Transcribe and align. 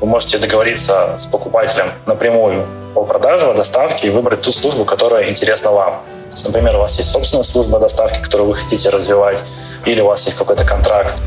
вы 0.00 0.06
можете 0.06 0.38
договориться 0.38 1.14
с 1.16 1.26
покупателем 1.26 1.92
напрямую 2.06 2.66
о 2.94 3.04
продаже, 3.04 3.46
о 3.46 3.54
доставке 3.54 4.08
и 4.08 4.10
выбрать 4.10 4.40
ту 4.40 4.50
службу, 4.50 4.84
которая 4.84 5.28
интересна 5.28 5.70
вам. 5.70 6.00
Например, 6.44 6.76
у 6.76 6.80
вас 6.80 6.96
есть 6.98 7.10
собственная 7.10 7.42
служба 7.42 7.78
доставки, 7.78 8.20
которую 8.22 8.48
вы 8.48 8.54
хотите 8.54 8.88
развивать, 8.88 9.44
или 9.84 10.00
у 10.00 10.06
вас 10.06 10.24
есть 10.24 10.38
какой-то 10.38 10.64
контракт. 10.64 11.20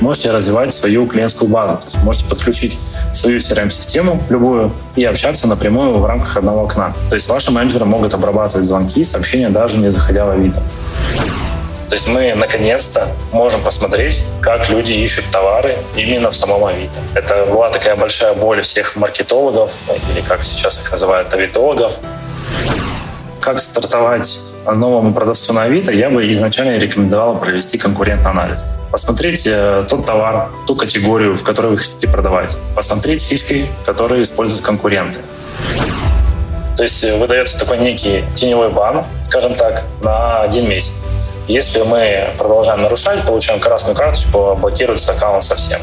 Можете 0.00 0.30
развивать 0.30 0.72
свою 0.72 1.06
клиентскую 1.06 1.50
базу, 1.50 1.76
то 1.76 1.84
есть 1.84 1.98
можете 2.04 2.24
подключить 2.26 2.78
свою 3.12 3.38
CRM-систему 3.38 4.22
любую 4.28 4.72
и 4.94 5.04
общаться 5.04 5.48
напрямую 5.48 5.98
в 5.98 6.06
рамках 6.06 6.36
одного 6.36 6.64
окна. 6.64 6.94
То 7.08 7.16
есть 7.16 7.28
ваши 7.28 7.50
менеджеры 7.50 7.84
могут 7.84 8.14
обрабатывать 8.14 8.64
звонки, 8.64 9.02
сообщения 9.04 9.48
даже 9.48 9.76
не 9.78 9.90
заходя 9.90 10.24
в 10.24 10.30
Авито. 10.30 10.62
То 11.88 11.94
есть 11.94 12.08
мы 12.08 12.34
наконец-то 12.34 13.08
можем 13.32 13.62
посмотреть, 13.62 14.24
как 14.42 14.68
люди 14.68 14.92
ищут 14.92 15.24
товары 15.32 15.78
именно 15.96 16.30
в 16.30 16.34
самом 16.34 16.64
Авито. 16.66 16.98
Это 17.14 17.46
была 17.46 17.70
такая 17.70 17.96
большая 17.96 18.34
боль 18.34 18.60
всех 18.60 18.94
маркетологов, 18.96 19.72
или 20.12 20.20
как 20.20 20.44
сейчас 20.44 20.78
их 20.78 20.92
называют, 20.92 21.32
авитологов. 21.32 21.94
Как 23.40 23.60
стартовать 23.60 24.40
новому 24.66 25.14
продавцу 25.14 25.54
на 25.54 25.62
Авито, 25.62 25.92
я 25.92 26.10
бы 26.10 26.30
изначально 26.30 26.78
рекомендовал 26.78 27.38
провести 27.38 27.78
конкурентный 27.78 28.30
анализ. 28.30 28.72
Посмотреть 28.90 29.46
э, 29.46 29.84
тот 29.88 30.04
товар, 30.04 30.50
ту 30.66 30.76
категорию, 30.76 31.36
в 31.36 31.42
которой 31.42 31.68
вы 31.68 31.78
хотите 31.78 32.08
продавать. 32.08 32.56
Посмотреть 32.74 33.22
фишки, 33.22 33.66
которые 33.86 34.24
используют 34.24 34.62
конкуренты. 34.62 35.20
То 36.76 36.82
есть 36.82 37.02
э, 37.02 37.16
выдается 37.16 37.58
такой 37.58 37.78
некий 37.78 38.24
теневой 38.34 38.68
бан, 38.68 39.04
скажем 39.22 39.54
так, 39.54 39.84
на 40.02 40.42
один 40.42 40.68
месяц. 40.68 41.06
Если 41.48 41.80
мы 41.80 42.30
продолжаем 42.36 42.82
нарушать, 42.82 43.24
получаем 43.24 43.58
красную 43.58 43.96
карточку, 43.96 44.54
блокируется 44.54 45.12
аккаунт 45.12 45.42
совсем. 45.42 45.80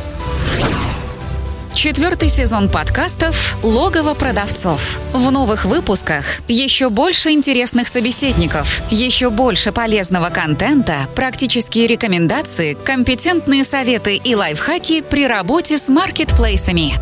Четвертый 1.73 2.30
сезон 2.30 2.70
подкастов 2.70 3.58
«Логово 3.64 4.14
продавцов». 4.14 5.00
В 5.12 5.31
новых 5.31 5.66
выпусках 5.66 6.23
еще 6.48 6.89
больше 6.89 7.31
интересных 7.31 7.88
собеседников, 7.88 8.81
еще 8.92 9.31
больше 9.31 9.72
полезного 9.72 10.30
контента, 10.30 11.08
практические 11.16 11.88
рекомендации, 11.88 12.73
компетентные 12.73 13.64
советы 13.64 14.17
и 14.17 14.36
лайфхаки 14.36 15.02
при 15.02 15.28
работе 15.28 15.80
с 15.80 15.89
маркетплейсами. 15.89 16.94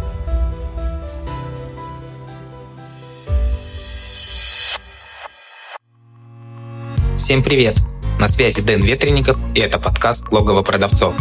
Всем 7.17 7.43
привет! 7.43 7.75
На 8.23 8.29
связи 8.29 8.61
Дэн 8.61 8.79
Ветренников, 8.79 9.37
и 9.53 9.59
это 9.59 9.77
подкаст 9.79 10.31
«Логово 10.31 10.63
продавцов». 10.63 11.13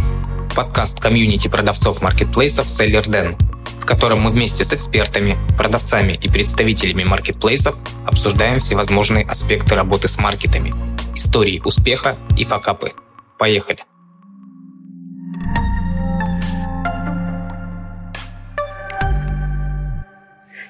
Подкаст 0.55 1.01
комьюнити 1.01 1.49
продавцов 1.49 2.01
маркетплейсов 2.01 2.69
«Селлер 2.69 3.09
Дэн», 3.09 3.37
в 3.81 3.85
котором 3.85 4.21
мы 4.21 4.31
вместе 4.31 4.65
с 4.65 4.73
экспертами, 4.73 5.37
продавцами 5.59 6.13
и 6.13 6.29
представителями 6.29 7.03
маркетплейсов 7.03 7.77
обсуждаем 8.07 8.61
всевозможные 8.61 9.25
аспекты 9.25 9.75
работы 9.75 10.07
с 10.07 10.21
маркетами, 10.21 10.71
истории 11.17 11.61
успеха 11.65 12.15
и 12.39 12.45
факапы. 12.45 12.93
Поехали! 13.37 13.81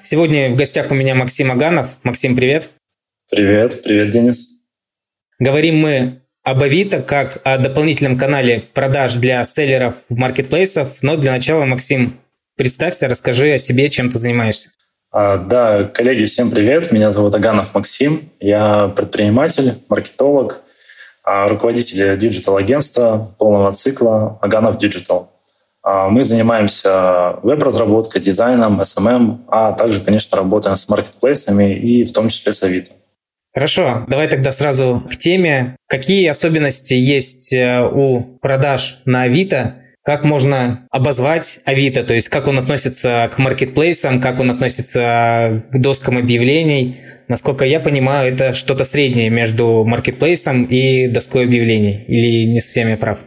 Сегодня 0.01 0.49
в 0.49 0.55
гостях 0.55 0.89
у 0.89 0.95
меня 0.95 1.13
Максим 1.13 1.51
Аганов. 1.51 1.89
Максим, 2.01 2.35
привет. 2.35 2.71
Привет, 3.29 3.83
привет, 3.83 4.09
Денис. 4.09 4.47
Говорим 5.37 5.77
мы 5.77 6.22
об 6.43 6.61
Авито 6.61 7.01
как 7.01 7.39
о 7.43 7.57
дополнительном 7.57 8.17
канале 8.17 8.63
продаж 8.73 9.15
для 9.15 9.43
селлеров 9.43 9.95
в 10.09 10.17
маркетплейсов. 10.17 11.01
Но 11.01 11.15
для 11.15 11.31
начала, 11.31 11.65
Максим, 11.65 12.19
представься, 12.55 13.07
расскажи 13.07 13.53
о 13.53 13.57
себе, 13.57 13.89
чем 13.89 14.09
ты 14.09 14.19
занимаешься. 14.19 14.71
А, 15.11 15.37
да, 15.37 15.85
коллеги, 15.85 16.25
всем 16.25 16.51
привет. 16.51 16.91
Меня 16.91 17.11
зовут 17.11 17.33
Оганов 17.35 17.73
Максим. 17.73 18.29
Я 18.39 18.91
предприниматель, 18.95 19.75
маркетолог, 19.87 20.61
а, 21.23 21.47
руководитель 21.47 22.17
digital-агентства 22.17 23.27
полного 23.37 23.71
цикла 23.71 24.37
Оганов 24.41 24.77
Digital. 24.77 25.27
А, 25.81 26.09
мы 26.09 26.23
занимаемся 26.23 27.37
веб-разработкой, 27.43 28.21
дизайном, 28.21 28.81
SMM, 28.81 29.39
а 29.47 29.71
также, 29.73 30.01
конечно, 30.01 30.37
работаем 30.37 30.75
с 30.75 30.89
маркетплейсами 30.89 31.73
и 31.73 32.03
в 32.03 32.11
том 32.11 32.27
числе 32.27 32.51
с 32.51 32.63
Авито. 32.63 32.91
Хорошо, 33.53 34.03
давай 34.07 34.27
тогда 34.27 34.51
сразу 34.51 35.03
к 35.11 35.15
теме. 35.15 35.75
Какие 35.87 36.27
особенности 36.27 36.95
есть 36.95 37.53
э, 37.53 37.87
у 37.87 38.37
продаж 38.41 39.01
на 39.05 39.23
Авито? 39.23 39.75
Как 40.03 40.23
можно 40.23 40.87
обозвать 40.89 41.59
Авито? 41.63 42.03
То 42.03 42.15
есть 42.15 42.29
как 42.29 42.47
он 42.47 42.57
относится 42.57 43.29
к 43.31 43.37
маркетплейсам, 43.37 44.19
как 44.19 44.39
он 44.39 44.49
относится 44.49 45.63
к 45.71 45.79
доскам 45.79 46.17
объявлений? 46.17 46.97
Насколько 47.27 47.63
я 47.65 47.79
понимаю, 47.79 48.33
это 48.33 48.53
что-то 48.53 48.85
среднее 48.85 49.29
между 49.29 49.83
маркетплейсом 49.85 50.63
и 50.63 51.07
доской 51.07 51.45
объявлений. 51.45 52.05
Или 52.07 52.45
не 52.45 52.59
совсем 52.59 52.89
я 52.89 52.97
прав? 52.97 53.19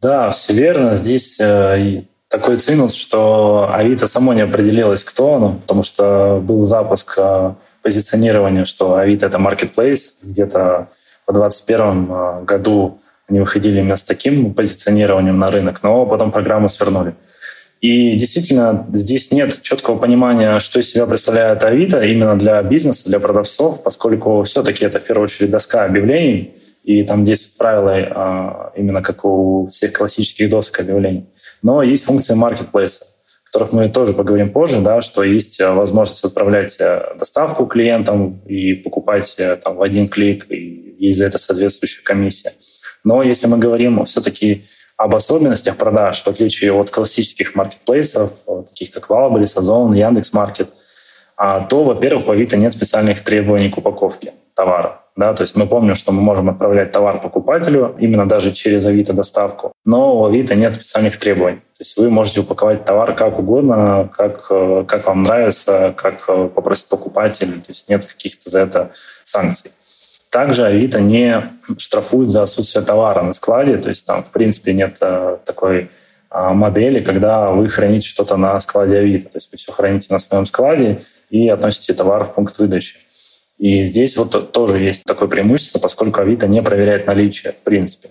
Да, 0.00 0.30
все 0.30 0.52
верно. 0.52 0.94
Здесь 0.94 1.40
э, 1.40 2.02
такой 2.28 2.56
цинус, 2.58 2.94
что 2.94 3.68
Авито 3.72 4.06
само 4.06 4.32
не 4.32 4.42
определилось, 4.42 5.02
кто 5.02 5.34
оно, 5.34 5.54
потому 5.54 5.82
что 5.82 6.40
был 6.40 6.62
запуск 6.62 7.18
э, 7.82 7.84
позиционирования, 7.84 8.64
что 8.64 8.96
Авито— 8.96 9.26
это 9.28 9.38
marketplace. 9.38 10.14
Где-то 10.22 10.88
в 11.26 11.32
2021 11.32 12.06
э, 12.10 12.44
году 12.44 13.00
они 13.28 13.40
выходили 13.40 13.80
именно 13.80 13.96
с 13.96 14.04
таким 14.04 14.54
позиционированием 14.54 15.38
на 15.38 15.50
рынок, 15.50 15.82
но 15.82 16.06
потом 16.06 16.30
программу 16.32 16.68
свернули. 16.68 17.14
И 17.80 18.12
действительно, 18.12 18.86
здесь 18.92 19.32
нет 19.32 19.60
четкого 19.60 19.98
понимания, 19.98 20.60
что 20.60 20.78
из 20.78 20.90
себя 20.90 21.06
представляет 21.06 21.64
Авито 21.64 22.00
именно 22.02 22.36
для 22.38 22.62
бизнеса, 22.62 23.08
для 23.08 23.18
продавцов, 23.18 23.82
поскольку 23.82 24.42
все-таки 24.44 24.84
это 24.84 25.00
в 25.00 25.04
первую 25.04 25.24
очередь 25.24 25.50
доска 25.50 25.84
объявлений, 25.84 26.54
и 26.84 27.02
там 27.02 27.24
действуют 27.24 27.56
правила 27.58 27.92
а, 27.94 28.72
именно 28.76 29.02
как 29.02 29.24
у 29.24 29.66
всех 29.66 29.92
классических 29.92 30.48
досок 30.48 30.80
объявлений. 30.80 31.26
Но 31.62 31.82
есть 31.82 32.04
функция 32.04 32.36
маркетплейса, 32.36 33.04
которых 33.52 33.72
мы 33.72 33.90
тоже 33.90 34.14
поговорим 34.14 34.50
позже, 34.50 34.80
да, 34.80 35.02
что 35.02 35.22
есть 35.22 35.60
э, 35.60 35.70
возможность 35.70 36.24
отправлять 36.24 36.76
э, 36.80 37.14
доставку 37.18 37.66
клиентам 37.66 38.40
и 38.46 38.72
покупать 38.72 39.34
э, 39.36 39.56
там, 39.56 39.76
в 39.76 39.82
один 39.82 40.08
клик, 40.08 40.46
и 40.50 40.96
есть 40.98 41.18
за 41.18 41.26
это 41.26 41.36
соответствующая 41.36 42.02
комиссия. 42.02 42.52
Но 43.04 43.22
если 43.22 43.48
мы 43.48 43.58
говорим 43.58 44.02
все-таки 44.06 44.64
об 44.96 45.14
особенностях 45.14 45.76
продаж, 45.76 46.22
в 46.22 46.28
отличие 46.28 46.72
от 46.72 46.90
классических 46.90 47.54
маркетплейсов, 47.54 48.30
таких 48.68 48.90
как 48.90 49.10
Валберис, 49.10 49.54
Озон, 49.54 49.92
Яндекс.Маркет, 49.92 50.68
то, 51.36 51.84
во-первых, 51.84 52.28
у 52.28 52.32
Авито 52.32 52.56
нет 52.56 52.72
специальных 52.72 53.20
требований 53.20 53.68
к 53.68 53.76
упаковке 53.76 54.32
товара. 54.54 55.01
Да, 55.14 55.34
то 55.34 55.42
есть 55.42 55.56
мы 55.56 55.66
помним, 55.66 55.94
что 55.94 56.10
мы 56.10 56.22
можем 56.22 56.48
отправлять 56.48 56.90
товар 56.90 57.20
покупателю 57.20 57.94
именно 57.98 58.26
даже 58.26 58.50
через 58.50 58.86
Авито 58.86 59.12
доставку, 59.12 59.72
но 59.84 60.18
у 60.18 60.24
Авито 60.24 60.54
нет 60.54 60.74
специальных 60.74 61.18
требований. 61.18 61.58
То 61.58 61.80
есть 61.80 61.98
вы 61.98 62.08
можете 62.08 62.40
упаковать 62.40 62.86
товар 62.86 63.14
как 63.14 63.38
угодно, 63.38 64.10
как, 64.16 64.46
э, 64.48 64.84
как 64.88 65.06
вам 65.06 65.22
нравится, 65.22 65.92
как 65.96 66.24
э, 66.28 66.48
попросит 66.54 66.88
покупатель, 66.88 67.60
то 67.60 67.68
есть 67.68 67.90
нет 67.90 68.06
каких-то 68.06 68.48
за 68.48 68.60
это 68.60 68.90
санкций. 69.22 69.72
Также 70.30 70.64
Авито 70.64 70.98
не 71.00 71.42
штрафует 71.76 72.30
за 72.30 72.42
отсутствие 72.42 72.82
товара 72.82 73.22
на 73.22 73.34
складе, 73.34 73.76
то 73.76 73.90
есть 73.90 74.06
там 74.06 74.22
в 74.22 74.30
принципе 74.30 74.72
нет 74.72 74.96
э, 75.02 75.36
такой 75.44 75.90
модели, 76.34 77.02
когда 77.02 77.50
вы 77.50 77.68
храните 77.68 78.08
что-то 78.08 78.38
на 78.38 78.58
складе 78.60 79.00
Авито. 79.00 79.28
То 79.28 79.36
есть 79.36 79.52
вы 79.52 79.58
все 79.58 79.70
храните 79.70 80.06
на 80.10 80.18
своем 80.18 80.46
складе 80.46 81.02
и 81.28 81.46
относите 81.50 81.92
товар 81.92 82.24
в 82.24 82.32
пункт 82.32 82.58
выдачи. 82.58 82.96
И 83.58 83.84
здесь 83.84 84.16
вот 84.16 84.52
тоже 84.52 84.78
есть 84.78 85.04
такое 85.04 85.28
преимущество, 85.28 85.78
поскольку 85.78 86.20
Авито 86.20 86.48
не 86.48 86.62
проверяет 86.62 87.06
наличие 87.06 87.52
в 87.52 87.62
принципе. 87.62 88.10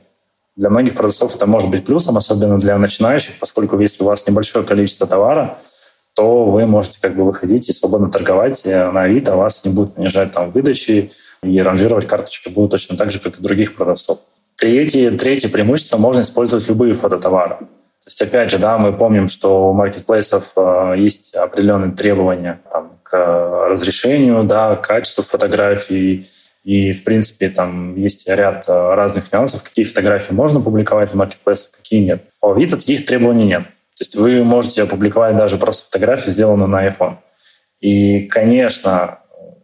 Для 0.56 0.70
многих 0.70 0.96
продавцов 0.96 1.36
это 1.36 1.46
может 1.46 1.70
быть 1.70 1.86
плюсом, 1.86 2.18
особенно 2.18 2.58
для 2.58 2.78
начинающих, 2.78 3.40
поскольку 3.40 3.80
если 3.80 4.04
у 4.04 4.08
вас 4.08 4.28
небольшое 4.28 4.66
количество 4.66 5.08
товара, 5.08 5.58
то 6.14 6.46
вы 6.46 6.66
можете 6.66 7.00
как 7.02 7.16
бы 7.16 7.24
выходить 7.24 7.70
и 7.70 7.74
свободно 7.74 8.10
торговать 8.10 8.66
на 8.66 9.04
Авито, 9.04 9.36
вас 9.36 9.64
не 9.64 9.72
будет 9.72 9.96
понижать 9.96 10.32
там 10.32 10.52
выдачи, 10.52 11.12
и 11.44 11.60
ранжировать 11.60 12.08
карточки 12.08 12.50
будут 12.50 12.72
точно 12.72 12.98
так 12.98 13.12
же, 13.12 13.20
как 13.20 13.40
и 13.40 13.42
других 13.42 13.76
продавцов. 13.76 14.20
Третье, 14.56 15.12
третье 15.12 15.50
преимущество– 15.50 15.98
можно 15.98 16.22
использовать 16.22 16.68
любые 16.68 16.94
фототовары. 16.94 17.58
То 18.04 18.08
есть, 18.08 18.22
опять 18.22 18.50
же, 18.50 18.58
да, 18.58 18.80
мы 18.80 18.94
помним, 18.94 19.28
что 19.28 19.70
у 19.70 19.74
маркетплейсов 19.74 20.54
э, 20.56 20.96
есть 20.98 21.36
определенные 21.36 21.92
требования 21.92 22.60
там, 22.72 22.94
к 23.04 23.16
разрешению, 23.70 24.44
да, 24.44 24.76
к 24.76 24.88
качеству 24.88 25.24
фотографий. 25.24 26.28
И, 26.64 26.94
в 26.94 27.04
принципе, 27.04 27.50
там 27.50 27.96
есть 27.96 28.28
ряд 28.28 28.66
э, 28.68 28.94
разных 28.96 29.32
нюансов, 29.32 29.62
какие 29.62 29.86
фотографии 29.86 30.34
можно 30.34 30.60
публиковать 30.60 31.12
на 31.12 31.20
маркетплейсах, 31.20 31.74
какие 31.74 32.04
нет. 32.04 32.24
У 32.42 32.52
Авито 32.52 32.76
таких 32.76 33.06
требований 33.06 33.46
нет. 33.46 33.66
То 33.66 34.02
есть 34.02 34.16
вы 34.16 34.44
можете 34.44 34.82
опубликовать 34.82 35.38
даже 35.38 35.58
просто 35.58 35.86
фотографию, 35.86 36.32
сделанную 36.32 36.70
на 36.70 36.88
iPhone. 36.88 37.18
И, 37.82 38.22
конечно, 38.22 39.20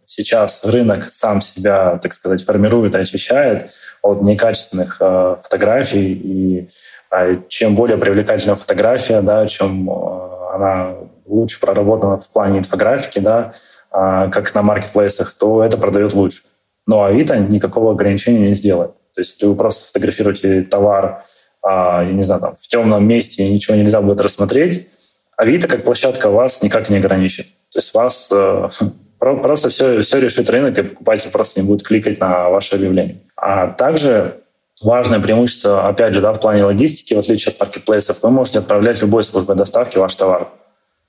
сейчас 0.08 0.64
рынок 0.64 1.04
сам 1.10 1.42
себя, 1.42 1.98
так 2.02 2.14
сказать, 2.14 2.42
формирует 2.42 2.94
и 2.94 2.98
очищает 2.98 3.70
от 4.00 4.22
некачественных 4.22 4.96
э, 5.00 5.36
фотографий. 5.42 6.12
И 6.14 6.68
э, 7.10 7.36
чем 7.48 7.74
более 7.74 7.98
привлекательная 7.98 8.56
фотография, 8.56 9.20
да, 9.20 9.46
чем 9.46 9.88
э, 9.90 10.54
она 10.54 10.94
лучше 11.26 11.60
проработана 11.60 12.16
в 12.16 12.26
плане 12.32 12.60
инфографики, 12.60 13.18
да, 13.18 13.52
э, 13.92 14.30
как 14.32 14.54
на 14.54 14.62
маркетплейсах, 14.62 15.34
то 15.34 15.62
это 15.62 15.76
продает 15.76 16.14
лучше. 16.14 16.44
Но 16.86 17.04
Авито 17.04 17.36
никакого 17.36 17.92
ограничения 17.92 18.48
не 18.48 18.54
сделает. 18.54 18.92
То 19.14 19.20
есть, 19.20 19.34
если 19.34 19.44
вы 19.46 19.56
просто 19.56 19.88
фотографируете 19.88 20.62
товар, 20.62 21.22
э, 21.62 21.68
я 21.68 22.12
не 22.12 22.22
знаю, 22.22 22.40
там, 22.40 22.54
в 22.54 22.66
темном 22.66 23.06
месте, 23.06 23.44
и 23.44 23.52
ничего 23.52 23.76
нельзя 23.76 24.00
будет 24.00 24.22
рассмотреть, 24.22 24.88
Авито 25.36 25.68
как 25.68 25.84
площадка 25.84 26.30
вас 26.30 26.62
никак 26.62 26.88
не 26.88 26.96
ограничит. 26.96 27.46
То 27.70 27.78
есть 27.78 27.92
вас 27.92 28.30
э, 28.32 28.68
просто 29.18 29.68
все, 29.68 30.00
все 30.00 30.20
решит 30.20 30.48
рынок, 30.50 30.78
и 30.78 30.82
покупатель 30.82 31.30
просто 31.30 31.60
не 31.60 31.66
будет 31.66 31.86
кликать 31.86 32.20
на 32.20 32.50
ваше 32.50 32.76
объявление. 32.76 33.18
А 33.36 33.68
также 33.68 34.34
важное 34.82 35.20
преимущество, 35.20 35.88
опять 35.88 36.14
же, 36.14 36.20
да, 36.20 36.32
в 36.32 36.40
плане 36.40 36.64
логистики, 36.64 37.14
в 37.14 37.18
отличие 37.18 37.52
от 37.52 37.60
маркетплейсов, 37.60 38.22
вы 38.22 38.30
можете 38.30 38.60
отправлять 38.60 39.00
любой 39.02 39.24
службой 39.24 39.56
доставки 39.56 39.98
ваш 39.98 40.14
товар. 40.14 40.48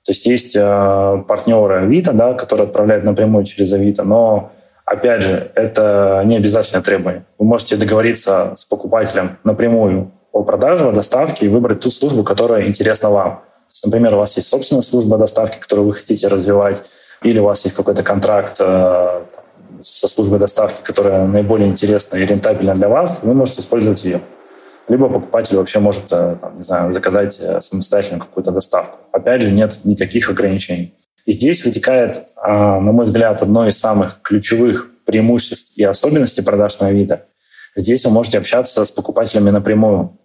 То 0.04 0.12
есть 0.12 0.26
есть 0.26 0.56
э, 0.56 1.22
партнеры 1.28 1.82
Авито, 1.82 2.12
да, 2.12 2.34
которые 2.34 2.66
отправляют 2.66 3.04
напрямую 3.04 3.44
через 3.44 3.72
Авито, 3.72 4.02
но 4.02 4.50
опять 4.84 5.22
же, 5.22 5.50
это 5.54 6.22
не 6.24 6.36
обязательное 6.36 6.82
требование. 6.82 7.24
Вы 7.38 7.46
можете 7.46 7.76
договориться 7.76 8.52
с 8.56 8.64
покупателем 8.64 9.36
напрямую 9.44 10.10
о 10.32 10.42
продаже, 10.42 10.88
о 10.88 10.92
доставке 10.92 11.46
и 11.46 11.48
выбрать 11.48 11.80
ту 11.80 11.90
службу, 11.90 12.24
которая 12.24 12.66
интересна 12.66 13.10
вам. 13.10 13.30
То 13.30 13.72
есть, 13.72 13.84
например, 13.84 14.14
у 14.14 14.18
вас 14.18 14.36
есть 14.36 14.48
собственная 14.48 14.82
служба 14.82 15.18
доставки, 15.18 15.58
которую 15.58 15.86
вы 15.86 15.94
хотите 15.94 16.26
развивать, 16.28 16.82
или 17.22 17.38
у 17.38 17.44
вас 17.44 17.64
есть 17.64 17.76
какой-то 17.76 18.02
контракт 18.02 18.56
э, 18.60 19.22
со 19.82 20.08
службой 20.08 20.38
доставки, 20.38 20.82
которая 20.82 21.26
наиболее 21.26 21.68
интересна 21.68 22.16
и 22.16 22.24
рентабельна 22.24 22.74
для 22.74 22.88
вас, 22.88 23.20
вы 23.22 23.34
можете 23.34 23.60
использовать 23.60 24.04
ее. 24.04 24.20
Либо 24.88 25.08
покупатель 25.08 25.56
вообще 25.56 25.80
может, 25.80 26.04
э, 26.10 26.36
там, 26.40 26.56
не 26.56 26.62
знаю, 26.62 26.92
заказать 26.92 27.38
э, 27.40 27.60
самостоятельно 27.60 28.20
какую-то 28.20 28.50
доставку. 28.52 28.98
Опять 29.12 29.42
же, 29.42 29.50
нет 29.50 29.80
никаких 29.84 30.30
ограничений. 30.30 30.94
И 31.26 31.32
здесь 31.32 31.64
вытекает, 31.64 32.24
на 32.42 32.80
мой 32.80 33.04
взгляд, 33.04 33.42
одно 33.42 33.68
из 33.68 33.78
самых 33.78 34.20
ключевых 34.22 34.90
преимуществ 35.04 35.76
и 35.76 35.84
особенностей 35.84 36.40
продаж 36.40 36.80
на 36.80 36.86
Авито. 36.86 37.26
Здесь 37.76 38.04
вы 38.06 38.10
можете 38.10 38.38
общаться 38.38 38.84
с 38.84 38.90
покупателями 38.90 39.50
напрямую. 39.50 40.16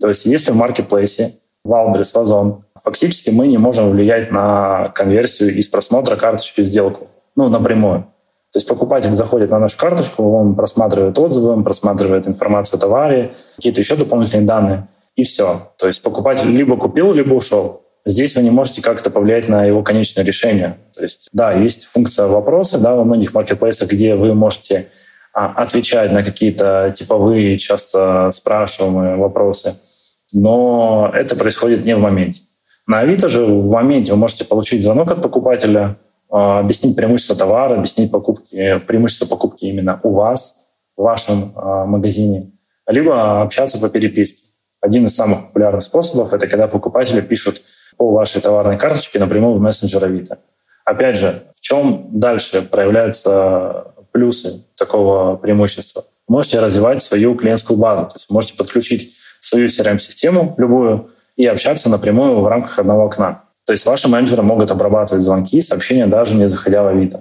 То 0.00 0.08
есть 0.08 0.24
если 0.24 0.52
в 0.52 0.56
маркетплейсе 0.56 1.34
Валбрис, 1.68 2.16
Озон. 2.16 2.64
Фактически 2.82 3.30
мы 3.30 3.46
не 3.46 3.58
можем 3.58 3.90
влиять 3.90 4.30
на 4.30 4.88
конверсию 4.94 5.54
из 5.54 5.68
просмотра 5.68 6.16
карточки 6.16 6.62
в 6.62 6.64
сделку, 6.64 7.08
ну, 7.36 7.50
напрямую. 7.50 8.06
То 8.50 8.56
есть 8.56 8.66
покупатель 8.66 9.14
заходит 9.14 9.50
на 9.50 9.58
нашу 9.58 9.78
карточку, 9.78 10.32
он 10.32 10.54
просматривает 10.54 11.18
отзывы, 11.18 11.50
он 11.50 11.64
просматривает 11.64 12.26
информацию 12.26 12.78
о 12.78 12.80
товаре, 12.80 13.34
какие-то 13.56 13.80
еще 13.82 13.96
дополнительные 13.96 14.46
данные, 14.46 14.88
и 15.14 15.24
все. 15.24 15.70
То 15.76 15.86
есть 15.86 16.02
покупатель 16.02 16.48
либо 16.48 16.78
купил, 16.78 17.12
либо 17.12 17.34
ушел. 17.34 17.82
Здесь 18.06 18.34
вы 18.36 18.42
не 18.42 18.50
можете 18.50 18.80
как-то 18.80 19.10
повлиять 19.10 19.50
на 19.50 19.66
его 19.66 19.82
конечное 19.82 20.24
решение. 20.24 20.78
То 20.94 21.02
есть, 21.02 21.28
да, 21.32 21.52
есть 21.52 21.84
функция 21.84 22.28
вопроса 22.28 22.78
да, 22.78 22.94
во 22.94 23.04
многих 23.04 23.34
маркетплейсах, 23.34 23.90
где 23.90 24.14
вы 24.14 24.32
можете 24.32 24.88
а, 25.34 25.52
отвечать 25.52 26.12
на 26.12 26.22
какие-то 26.22 26.94
типовые, 26.96 27.58
часто 27.58 28.30
спрашиваемые 28.32 29.16
вопросы– 29.16 29.74
но 30.32 31.10
это 31.14 31.36
происходит 31.36 31.86
не 31.86 31.96
в 31.96 32.00
моменте. 32.00 32.42
На 32.86 33.00
Авито 33.00 33.28
же 33.28 33.44
в 33.44 33.70
моменте 33.70 34.12
вы 34.12 34.18
можете 34.18 34.44
получить 34.44 34.82
звонок 34.82 35.10
от 35.10 35.22
покупателя, 35.22 35.96
а, 36.30 36.60
объяснить 36.60 36.96
преимущество 36.96 37.36
товара, 37.36 37.74
объяснить 37.74 38.10
покупки, 38.10 38.78
преимущество 38.86 39.26
покупки 39.26 39.66
именно 39.66 40.00
у 40.02 40.12
вас, 40.12 40.56
в 40.96 41.02
вашем 41.02 41.52
а, 41.54 41.84
магазине, 41.84 42.50
либо 42.86 43.42
общаться 43.42 43.78
по 43.78 43.88
переписке. 43.88 44.48
Один 44.80 45.06
из 45.06 45.14
самых 45.14 45.48
популярных 45.48 45.82
способов– 45.82 46.32
это 46.34 46.46
когда 46.46 46.68
покупатели 46.68 47.20
пишут 47.20 47.62
по 47.96 48.10
вашей 48.12 48.40
товарной 48.40 48.78
карточке 48.78 49.18
напрямую 49.18 49.54
в 49.54 49.60
мессенджер 49.60 50.04
Авито. 50.04 50.38
Опять 50.84 51.16
же, 51.16 51.42
в 51.52 51.60
чем 51.60 52.06
дальше 52.12 52.62
проявляются 52.62 53.92
плюсы 54.12 54.64
такого 54.76 55.36
преимущества? 55.36 56.04
Можете 56.28 56.60
развивать 56.60 57.02
свою 57.02 57.34
клиентскую 57.34 57.78
базу, 57.78 58.04
то 58.04 58.12
есть 58.14 58.30
можете 58.30 58.54
подключить 58.54 59.17
свою 59.40 59.66
CRM-систему 59.66 60.54
любую 60.58 61.10
и 61.36 61.46
общаться 61.46 61.88
напрямую 61.88 62.40
в 62.40 62.48
рамках 62.48 62.78
одного 62.78 63.04
окна. 63.04 63.42
То 63.64 63.72
есть 63.72 63.86
ваши 63.86 64.08
менеджеры 64.08 64.42
могут 64.42 64.70
обрабатывать 64.70 65.22
звонки, 65.22 65.60
сообщения, 65.60 66.06
даже 66.06 66.34
не 66.34 66.48
заходя 66.48 66.82
в 66.82 66.88
Авито. 66.88 67.20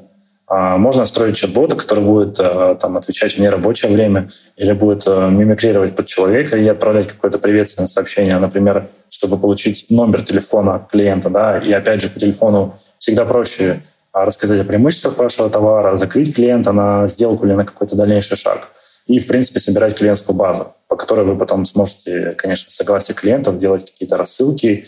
А 0.50 0.78
можно 0.78 1.06
строить 1.06 1.36
чат-бота, 1.36 1.76
который 1.76 2.06
будет 2.06 2.40
э, 2.40 2.78
там, 2.80 2.96
отвечать 2.96 3.34
в 3.36 3.40
нерабочее 3.40 3.92
время 3.92 4.30
или 4.56 4.72
будет 4.72 5.04
э, 5.06 5.30
мимикрировать 5.30 5.94
под 5.94 6.06
человека 6.06 6.56
и 6.56 6.66
отправлять 6.66 7.08
какое-то 7.08 7.38
приветственное 7.38 7.88
сообщение, 7.88 8.40
например, 8.40 8.88
чтобы 9.10 9.38
получить 9.38 9.88
номер 9.90 10.24
телефона 10.24 10.88
клиента. 10.90 11.30
Да? 11.30 11.58
И 11.58 11.70
опять 11.74 12.02
же, 12.02 12.08
по 12.08 12.18
телефону 12.18 12.78
всегда 12.98 13.26
проще 13.26 13.82
а, 14.14 14.24
рассказать 14.24 14.62
о 14.62 14.64
преимуществах 14.64 15.18
вашего 15.18 15.50
товара, 15.50 15.98
закрыть 15.98 16.34
клиента 16.34 16.72
на 16.72 17.08
сделку 17.08 17.46
или 17.46 17.54
на 17.54 17.66
какой-то 17.66 17.98
дальнейший 17.98 18.38
шаг 18.38 18.70
и, 19.08 19.20
в 19.20 19.28
принципе, 19.28 19.60
собирать 19.60 19.98
клиентскую 19.98 20.36
базу, 20.36 20.74
по 20.88 20.96
которой 20.96 21.26
вы 21.26 21.38
потом 21.38 21.66
сможете, 21.66 22.34
конечно, 22.38 22.72
согласие 22.72 23.16
клиентов 23.16 23.58
делать 23.58 23.90
какие-то 23.90 24.18
рассылки, 24.18 24.86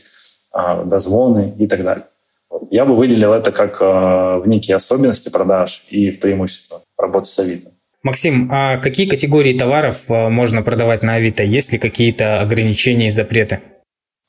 а, 0.51 0.83
дозвоны 0.83 1.53
и 1.57 1.67
так 1.67 1.83
далее. 1.83 2.03
Я 2.69 2.85
бы 2.85 2.95
выделил 2.95 3.33
это 3.33 3.51
как 3.51 3.77
а, 3.81 4.39
в 4.39 4.47
некие 4.47 4.75
особенности 4.75 5.29
продаж 5.29 5.85
и 5.89 6.11
в 6.11 6.19
преимущество 6.19 6.81
работы 6.97 7.27
с 7.27 7.39
Авито. 7.39 7.71
Максим, 8.01 8.49
а 8.51 8.77
какие 8.77 9.07
категории 9.07 9.57
товаров 9.57 10.05
а, 10.09 10.29
можно 10.29 10.61
продавать 10.63 11.01
на 11.01 11.15
Авито? 11.15 11.43
Есть 11.43 11.71
ли 11.71 11.77
какие-то 11.77 12.41
ограничения 12.41 13.07
и 13.07 13.11
запреты? 13.11 13.59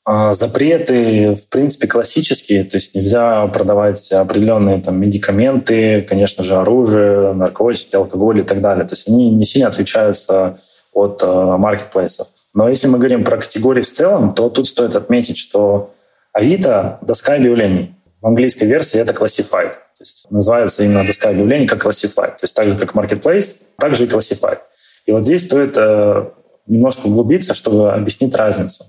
А, 0.03 0.33
запреты, 0.33 1.35
в 1.35 1.47
принципе, 1.49 1.87
классические, 1.87 2.63
то 2.63 2.77
есть 2.77 2.95
нельзя 2.95 3.45
продавать 3.47 4.11
определенные 4.11 4.81
там, 4.81 4.99
медикаменты, 4.99 6.01
конечно 6.01 6.43
же, 6.43 6.55
оружие, 6.55 7.33
наркотики, 7.33 7.95
алкоголь 7.95 8.39
и 8.39 8.43
так 8.43 8.61
далее. 8.61 8.85
То 8.85 8.93
есть 8.93 9.07
они 9.07 9.29
не 9.29 9.45
сильно 9.45 9.67
отличаются 9.67 10.57
от 10.91 11.21
э, 11.21 11.27
маркетплейсов. 11.27 12.27
Но 12.53 12.67
если 12.67 12.87
мы 12.87 12.97
говорим 12.97 13.23
про 13.23 13.37
категории 13.37 13.81
в 13.81 13.91
целом, 13.91 14.33
то 14.33 14.49
тут 14.49 14.67
стоит 14.67 14.95
отметить, 14.95 15.37
что 15.37 15.93
Авито– 16.33 16.97
доска 17.01 17.35
объявлений. 17.35 17.93
В 18.19 18.25
английской 18.25 18.65
версии 18.65 18.99
это 18.99 19.13
classified. 19.13 19.71
То 19.71 20.01
есть 20.01 20.25
называется 20.31 20.83
именно 20.83 21.05
доска 21.05 21.29
объявлений 21.29 21.67
как 21.67 21.85
classified. 21.85 22.37
То 22.37 22.43
есть 22.43 22.55
так 22.55 22.69
же, 22.69 22.75
как 22.75 22.95
marketplace, 22.95 23.57
так 23.77 23.93
же 23.93 24.05
и 24.05 24.07
classified. 24.07 24.57
И 25.05 25.11
вот 25.11 25.25
здесь 25.25 25.45
стоит 25.45 25.75
э, 25.77 26.25
немножко 26.65 27.05
углубиться, 27.05 27.53
чтобы 27.53 27.91
объяснить 27.91 28.33
разницу. 28.33 28.85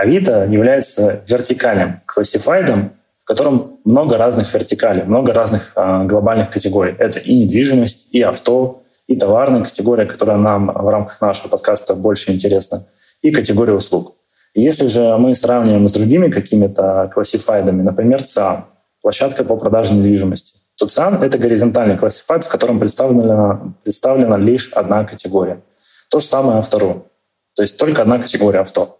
Авито 0.00 0.46
является 0.46 1.22
вертикальным 1.28 2.00
классифайдом, 2.06 2.92
в 3.18 3.24
котором 3.24 3.78
много 3.84 4.16
разных 4.16 4.52
вертикалей, 4.54 5.02
много 5.02 5.34
разных 5.34 5.72
э, 5.76 6.04
глобальных 6.04 6.50
категорий. 6.50 6.94
Это 6.98 7.18
и 7.18 7.44
недвижимость, 7.44 8.08
и 8.12 8.22
авто, 8.22 8.82
и 9.06 9.16
товарная 9.16 9.62
категория, 9.62 10.06
которая 10.06 10.38
нам 10.38 10.68
в 10.68 10.88
рамках 10.88 11.20
нашего 11.20 11.48
подкаста 11.48 11.94
больше 11.94 12.32
интересна, 12.32 12.86
и 13.20 13.30
категория 13.30 13.74
услуг. 13.74 14.14
Если 14.54 14.86
же 14.86 15.16
мы 15.18 15.34
сравниваем 15.34 15.86
с 15.86 15.92
другими 15.92 16.30
какими-то 16.30 17.10
классифайдами, 17.12 17.82
например, 17.82 18.22
ЦИАН, 18.22 18.64
площадка 19.02 19.44
по 19.44 19.56
продаже 19.56 19.92
недвижимости, 19.92 20.56
то 20.76 20.86
ЦИАН— 20.86 21.22
это 21.22 21.36
горизонтальный 21.36 21.98
классифайд, 21.98 22.44
в 22.44 22.48
котором 22.48 22.80
представлена, 22.80 23.74
представлена 23.84 24.38
лишь 24.38 24.72
одна 24.72 25.04
категория. 25.04 25.60
То 26.08 26.20
же 26.20 26.26
самое 26.26 26.58
автору. 26.58 27.06
То 27.54 27.62
есть 27.62 27.78
только 27.78 28.00
одна 28.02 28.18
категория 28.18 28.60
авто. 28.60 28.99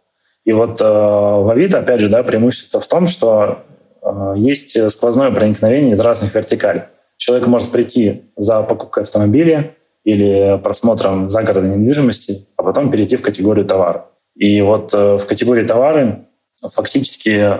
И 0.50 0.52
вот 0.52 0.80
э, 0.80 0.84
в 0.84 1.48
Авито, 1.48 1.78
опять 1.78 2.00
же, 2.00 2.08
да, 2.08 2.24
преимущество 2.24 2.80
в 2.80 2.88
том, 2.88 3.06
что 3.06 3.60
э, 4.02 4.34
есть 4.36 4.90
сквозное 4.90 5.30
проникновение 5.30 5.92
из 5.92 6.00
разных 6.00 6.34
вертикалей. 6.34 6.82
Человек 7.18 7.46
может 7.46 7.70
прийти 7.70 8.22
за 8.36 8.62
покупкой 8.62 9.04
автомобиля 9.04 9.70
или 10.02 10.58
просмотром 10.60 11.30
загородной 11.30 11.76
недвижимости, 11.76 12.48
а 12.56 12.64
потом 12.64 12.90
перейти 12.90 13.14
в 13.14 13.22
категорию 13.22 13.64
товара. 13.64 14.06
И 14.34 14.60
вот 14.60 14.92
э, 14.92 15.18
в 15.18 15.24
категории 15.24 15.64
товары 15.64 16.24
фактически 16.60 17.58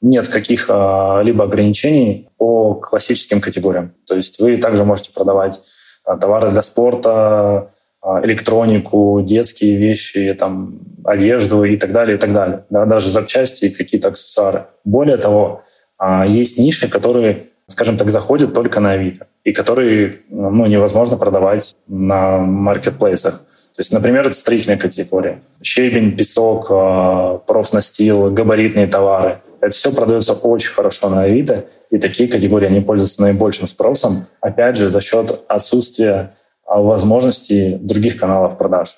нет 0.00 0.28
каких-либо 0.28 1.44
ограничений 1.44 2.28
по 2.38 2.74
классическим 2.74 3.40
категориям. 3.40 3.94
То 4.06 4.14
есть 4.14 4.38
вы 4.38 4.58
также 4.58 4.84
можете 4.84 5.10
продавать 5.10 5.60
товары 6.04 6.52
для 6.52 6.62
спорта, 6.62 7.72
электронику, 8.02 9.20
детские 9.24 9.76
вещи, 9.76 10.34
там, 10.34 10.78
одежду 11.04 11.64
и 11.64 11.76
так 11.76 11.92
далее, 11.92 12.16
и 12.16 12.18
так 12.18 12.32
далее. 12.32 12.64
Да, 12.70 12.84
даже 12.84 13.10
запчасти 13.10 13.66
и 13.66 13.70
какие-то 13.70 14.08
аксессуары. 14.08 14.66
Более 14.84 15.16
того, 15.16 15.62
а, 15.98 16.26
есть 16.26 16.58
ниши, 16.58 16.88
которые, 16.88 17.46
скажем 17.66 17.96
так, 17.96 18.08
заходят 18.08 18.54
только 18.54 18.80
на 18.80 18.92
Авито 18.92 19.26
и 19.44 19.52
которые 19.52 20.20
ну, 20.28 20.66
невозможно 20.66 21.16
продавать 21.16 21.74
на 21.88 22.38
маркетплейсах. 22.38 23.40
То 23.74 23.80
есть, 23.80 23.92
например, 23.92 24.26
это 24.26 24.36
строительная 24.36 24.76
категория. 24.76 25.40
Щебень, 25.62 26.16
песок, 26.16 26.66
а, 26.70 27.38
профнастил, 27.38 28.30
габаритные 28.30 28.86
товары. 28.86 29.40
Это 29.60 29.70
все 29.70 29.92
продается 29.92 30.34
очень 30.34 30.72
хорошо 30.72 31.08
на 31.08 31.22
Авито, 31.22 31.64
и 31.90 31.98
такие 31.98 32.28
категории, 32.28 32.66
они 32.66 32.80
пользуются 32.80 33.22
наибольшим 33.22 33.66
спросом, 33.66 34.26
опять 34.40 34.76
же, 34.76 34.90
за 34.90 35.00
счет 35.00 35.40
отсутствия 35.48 36.32
возможностей 36.68 37.78
других 37.80 38.18
каналов 38.18 38.58
продаж. 38.58 38.96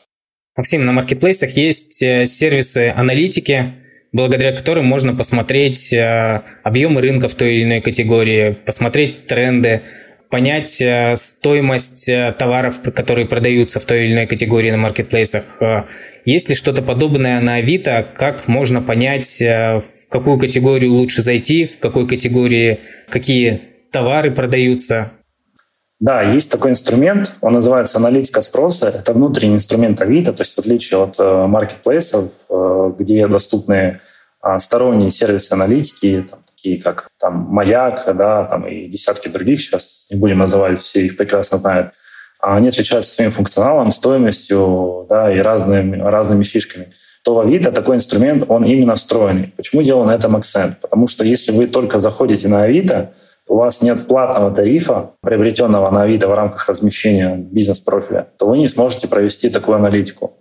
Максим, 0.56 0.84
на 0.84 0.92
маркетплейсах 0.92 1.52
есть 1.56 2.02
э, 2.02 2.26
сервисы 2.26 2.92
аналитики, 2.94 3.72
благодаря 4.12 4.52
которым 4.52 4.84
можно 4.84 5.14
посмотреть 5.14 5.92
э, 5.92 6.42
объемы 6.64 7.00
рынка 7.00 7.28
в 7.28 7.34
той 7.34 7.54
или 7.54 7.64
иной 7.64 7.80
категории, 7.80 8.56
посмотреть 8.66 9.26
тренды, 9.26 9.82
понять 10.28 10.82
э, 10.82 11.16
стоимость 11.16 12.10
товаров, 12.36 12.80
которые 12.82 13.26
продаются 13.28 13.78
в 13.78 13.84
той 13.84 14.06
или 14.06 14.12
иной 14.12 14.26
категории 14.26 14.72
на 14.72 14.76
маркетплейсах. 14.76 15.44
Есть 16.24 16.48
ли 16.48 16.54
что-то 16.54 16.82
подобное 16.82 17.40
на 17.40 17.54
Авито? 17.54 18.04
Как 18.14 18.48
можно 18.48 18.82
понять, 18.82 19.40
в 19.40 20.08
какую 20.10 20.38
категорию 20.38 20.92
лучше 20.92 21.22
зайти, 21.22 21.64
в 21.64 21.78
какой 21.78 22.06
категории 22.06 22.80
какие 23.08 23.60
товары 23.90 24.30
продаются? 24.32 25.12
Да, 26.00 26.23
есть 26.23 26.50
такой 26.50 26.71
инструмент, 26.71 27.35
он 27.42 27.52
называется 27.52 27.99
аналитика 27.99 28.40
спроса. 28.40 28.88
Это 28.88 29.12
внутренний 29.12 29.57
инструмент 29.57 30.00
Авито, 30.00 30.33
то 30.33 30.40
есть 30.42 30.54
в 30.54 30.59
отличие 30.59 31.02
от 31.02 31.19
маркетплейсов, 31.19 32.30
где 32.99 33.28
доступны 33.28 34.00
а, 34.40 34.59
сторонние 34.59 35.11
сервисы 35.11 35.52
аналитики, 35.52 36.26
там, 36.28 36.40
такие 36.47 36.80
как 36.80 37.11
там 37.19 37.47
Маяк, 37.50 38.04
да, 38.16 38.45
там 38.45 38.66
и 38.66 38.87
десятки 38.87 39.28
других, 39.28 39.61
сейчас 39.61 40.07
не 40.11 40.16
будем 40.16 40.38
называть, 40.38 40.80
все 40.80 41.04
их 41.04 41.19
прекрасно 41.19 41.59
знают, 41.59 41.92
а 42.40 42.57
они 42.57 42.69
отличаются 42.69 43.14
своим 43.14 43.30
функционалом, 43.30 43.90
стоимостью 43.90 45.07
да, 45.11 45.30
и 45.30 45.40
разными, 45.40 46.00
разными 46.00 46.42
фишками 46.42 46.88
то 47.23 47.35
в 47.35 47.40
Авито 47.40 47.71
такой 47.71 47.97
инструмент, 47.97 48.45
он 48.49 48.64
именно 48.64 48.95
встроенный. 48.95 49.52
Почему 49.57 49.83
делал 49.83 50.04
на 50.04 50.14
этом 50.14 50.37
акцент? 50.37 50.80
Потому 50.80 51.07
что 51.07 51.25
если 51.25 51.52
вы 51.52 51.66
только 51.66 51.99
заходите 51.99 52.49
на 52.49 52.62
Авито, 52.62 53.12
у 53.50 53.57
вас 53.57 53.83
нет 53.83 54.07
платного 54.07 54.54
тарифа, 54.54 55.11
приобретенного 55.23 55.90
на 55.90 56.04
Авито 56.04 56.28
в 56.28 56.35
рамках 56.35 56.69
размещения 56.69 57.35
бизнес-профиля, 57.37 58.28
то 58.38 58.47
вы 58.47 58.59
не 58.59 58.69
сможете 58.69 59.09
провести 59.09 59.50
такую 59.50 59.76
аналитику. 59.76 60.33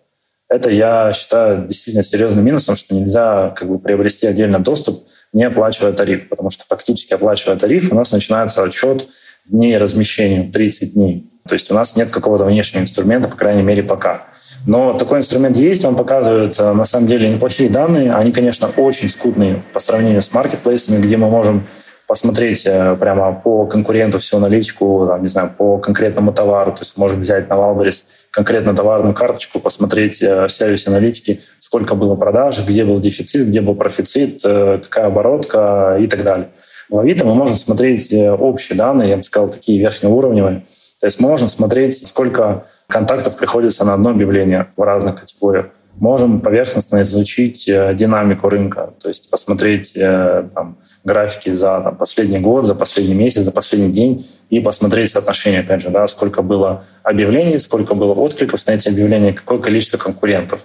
Это 0.48 0.70
я 0.70 1.12
считаю 1.14 1.68
действительно 1.68 2.04
серьезным 2.04 2.46
минусом, 2.46 2.76
что 2.76 2.96
нельзя 2.96 3.50
как 3.56 3.68
бы 3.68 3.80
приобрести 3.80 4.28
отдельно 4.28 4.60
доступ 4.60 5.04
не 5.34 5.44
оплачивая 5.44 5.94
тариф, 5.94 6.28
потому 6.28 6.50
что 6.50 6.66
фактически 6.68 7.14
оплачивая 7.14 7.56
тариф, 7.56 7.92
у 7.92 7.96
нас 7.96 8.12
начинается 8.12 8.64
отчет 8.64 9.08
дней 9.46 9.78
размещения, 9.78 10.50
30 10.52 10.94
дней. 10.94 11.30
То 11.48 11.54
есть 11.54 11.72
у 11.72 11.76
нас 11.76 11.96
нет 11.96 12.12
какого-то 12.12 12.46
внешнего 12.46 12.82
инструмента, 12.82 13.28
по 13.28 13.36
крайней 13.36 13.64
мере, 13.64 13.84
пока. 13.84 14.28
Но 14.66 14.94
такой 14.94 15.20
инструмент 15.20 15.56
есть, 15.58 15.86
он 15.86 15.96
показывает 15.96 16.60
э, 16.60 16.74
на 16.74 16.86
самом 16.86 17.08
деле 17.08 17.30
неплохие 17.30 17.70
данные. 17.70 18.14
Они, 18.14 18.32
конечно, 18.32 18.70
очень 18.78 19.10
скудные 19.10 19.64
по 19.74 19.80
сравнению 19.80 20.22
с 20.22 20.34
маркетплейсами, 20.34 21.02
где 21.02 21.18
мы 21.18 21.30
можем 21.30 21.66
посмотреть 22.10 22.66
э, 22.66 22.98
прямо 23.00 23.32
по 23.34 23.68
конкуренту 23.68 24.18
всю 24.18 24.38
аналитику, 24.38 25.06
там, 25.08 25.22
не 25.22 25.28
знаю, 25.28 25.54
по 25.56 25.78
конкретному 25.78 26.34
товару. 26.34 26.72
То 26.72 26.82
есть 26.82 26.98
можем 26.98 27.22
взять 27.22 27.48
на 27.52 27.56
Wildberries 27.56 28.04
конкретно 28.32 28.76
товарную 28.76 29.14
карточку, 29.14 29.60
посмотреть 29.60 30.24
э, 30.24 30.48
в 30.48 30.50
сервисе 30.50 30.90
аналитики, 30.90 31.40
сколько 31.60 31.94
было 31.94 32.16
продаж, 32.16 32.66
где 32.68 32.84
был 32.84 33.00
дефицит, 33.00 33.50
где 33.50 33.62
был 33.62 33.76
профицит, 33.76 34.42
э, 34.44 34.80
какая 34.82 35.06
оборотка 35.06 36.00
и 36.02 36.08
так 36.08 36.24
далее. 36.24 36.48
В 36.90 36.98
Авито 36.98 37.26
мы 37.26 37.36
можем 37.36 37.56
смотреть 37.56 38.12
общие 38.12 38.76
данные, 38.76 39.10
я 39.10 39.18
бы 39.18 39.24
сказал, 39.24 39.50
такие 39.50 39.80
верхнеуровневые. 39.80 40.64
То 41.00 41.06
есть 41.06 41.20
можем 41.20 41.48
смотреть, 41.48 42.08
сколько 42.08 42.66
контактов 42.88 43.38
приходится 43.38 43.86
на 43.86 43.94
одно 43.94 44.10
объявление 44.10 44.70
в 44.76 44.82
разных 44.82 45.22
категориях 45.22 45.68
можем 46.00 46.40
поверхностно 46.40 47.02
изучить 47.02 47.68
э, 47.68 47.94
динамику 47.94 48.50
рынка, 48.50 48.94
то 49.00 49.10
есть 49.10 49.30
посмотреть 49.30 49.94
э, 49.96 50.48
там, 50.54 50.78
графики 51.04 51.52
за 51.52 51.82
там, 51.82 51.96
последний 51.96 52.40
год, 52.40 52.66
за 52.66 52.74
последний 52.74 53.14
месяц, 53.14 53.42
за 53.42 53.52
последний 53.52 53.92
день 53.92 54.26
и 54.50 54.60
посмотреть 54.60 55.12
соотношение, 55.12 55.60
опять 55.60 55.82
же, 55.82 55.90
да, 55.90 56.08
сколько 56.08 56.42
было 56.42 56.84
объявлений, 57.04 57.60
сколько 57.60 57.96
было 57.96 58.14
откликов 58.14 58.66
на 58.66 58.72
эти 58.72 58.88
объявления, 58.88 59.34
какое 59.34 59.60
количество 59.60 59.98
конкурентов. 59.98 60.62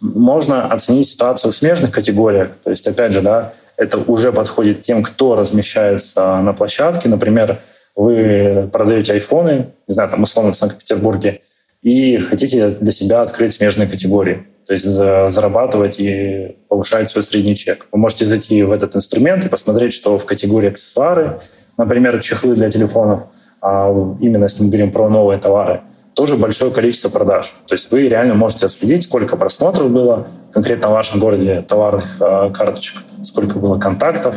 Можно 0.00 0.66
оценить 0.66 1.08
ситуацию 1.08 1.50
в 1.50 1.54
смежных 1.56 1.90
категориях, 1.90 2.50
то 2.62 2.70
есть, 2.70 2.86
опять 2.86 3.12
же, 3.12 3.20
да, 3.20 3.52
это 3.76 3.98
уже 3.98 4.32
подходит 4.32 4.82
тем, 4.82 5.02
кто 5.02 5.34
размещается 5.34 6.40
на 6.40 6.52
площадке. 6.52 7.08
Например, 7.08 7.58
вы 7.96 8.68
продаете 8.72 9.14
айфоны, 9.14 9.68
не 9.88 9.94
знаю, 9.94 10.08
там 10.08 10.22
условно 10.22 10.52
в 10.52 10.56
Санкт-Петербурге, 10.56 11.40
и 11.82 12.18
хотите 12.18 12.70
для 12.70 12.92
себя 12.92 13.22
открыть 13.22 13.54
смежные 13.54 13.88
категории 13.88 14.44
то 14.68 14.74
есть 14.74 14.84
зарабатывать 14.84 15.98
и 15.98 16.56
повышать 16.68 17.08
свой 17.08 17.24
средний 17.24 17.56
чек. 17.56 17.86
Вы 17.90 17.98
можете 17.98 18.26
зайти 18.26 18.62
в 18.62 18.70
этот 18.70 18.94
инструмент 18.94 19.46
и 19.46 19.48
посмотреть, 19.48 19.94
что 19.94 20.18
в 20.18 20.26
категории 20.26 20.68
аксессуары, 20.68 21.40
например, 21.78 22.20
чехлы 22.20 22.54
для 22.54 22.68
телефонов, 22.68 23.22
а 23.62 23.90
именно 24.20 24.44
если 24.44 24.62
мы 24.62 24.68
говорим 24.68 24.92
про 24.92 25.08
новые 25.08 25.40
товары, 25.40 25.80
тоже 26.18 26.36
большое 26.36 26.70
количество 26.70 27.08
продаж. 27.08 27.54
То 27.66 27.74
есть 27.74 27.90
вы 27.90 28.08
реально 28.08 28.34
можете 28.34 28.66
отследить, 28.66 29.04
сколько 29.04 29.36
просмотров 29.36 29.88
было 29.90 30.26
конкретно 30.52 30.90
в 30.90 30.92
вашем 30.92 31.20
городе 31.20 31.62
товарных 31.62 32.20
э, 32.20 32.50
карточек, 32.52 32.98
сколько 33.22 33.58
было 33.58 33.78
контактов, 33.78 34.36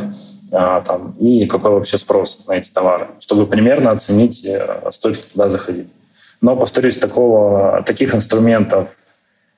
э, 0.50 0.82
там, 0.84 1.14
и 1.18 1.44
какой 1.46 1.72
вообще 1.72 1.98
спрос 1.98 2.44
на 2.46 2.52
эти 2.52 2.70
товары, 2.70 3.08
чтобы 3.18 3.46
примерно 3.46 3.90
оценить, 3.90 4.44
э, 4.46 4.80
стоит 4.90 5.16
ли 5.16 5.22
туда 5.32 5.48
заходить. 5.48 5.88
Но, 6.40 6.56
повторюсь, 6.56 6.96
такого, 6.96 7.82
таких 7.84 8.14
инструментов 8.14 8.96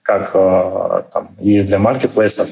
как 0.05 0.33
э, 0.35 1.03
там, 1.13 1.31
и 1.41 1.63
для 1.63 1.79
маркетплейсов, 1.79 2.49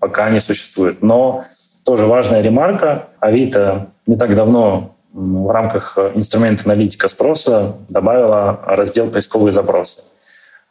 пока 0.00 0.30
не 0.30 0.40
существует. 0.40 1.02
Но 1.02 1.44
тоже 1.84 2.06
важная 2.06 2.40
ремарка. 2.40 3.08
Авито 3.20 3.88
не 4.06 4.16
так 4.16 4.34
давно 4.34 4.96
в 5.12 5.50
рамках 5.50 5.96
инструмента 6.14 6.64
аналитика 6.64 7.08
спроса 7.08 7.76
добавила 7.88 8.58
раздел 8.66 9.10
«Поисковые 9.10 9.52
запросы». 9.52 10.02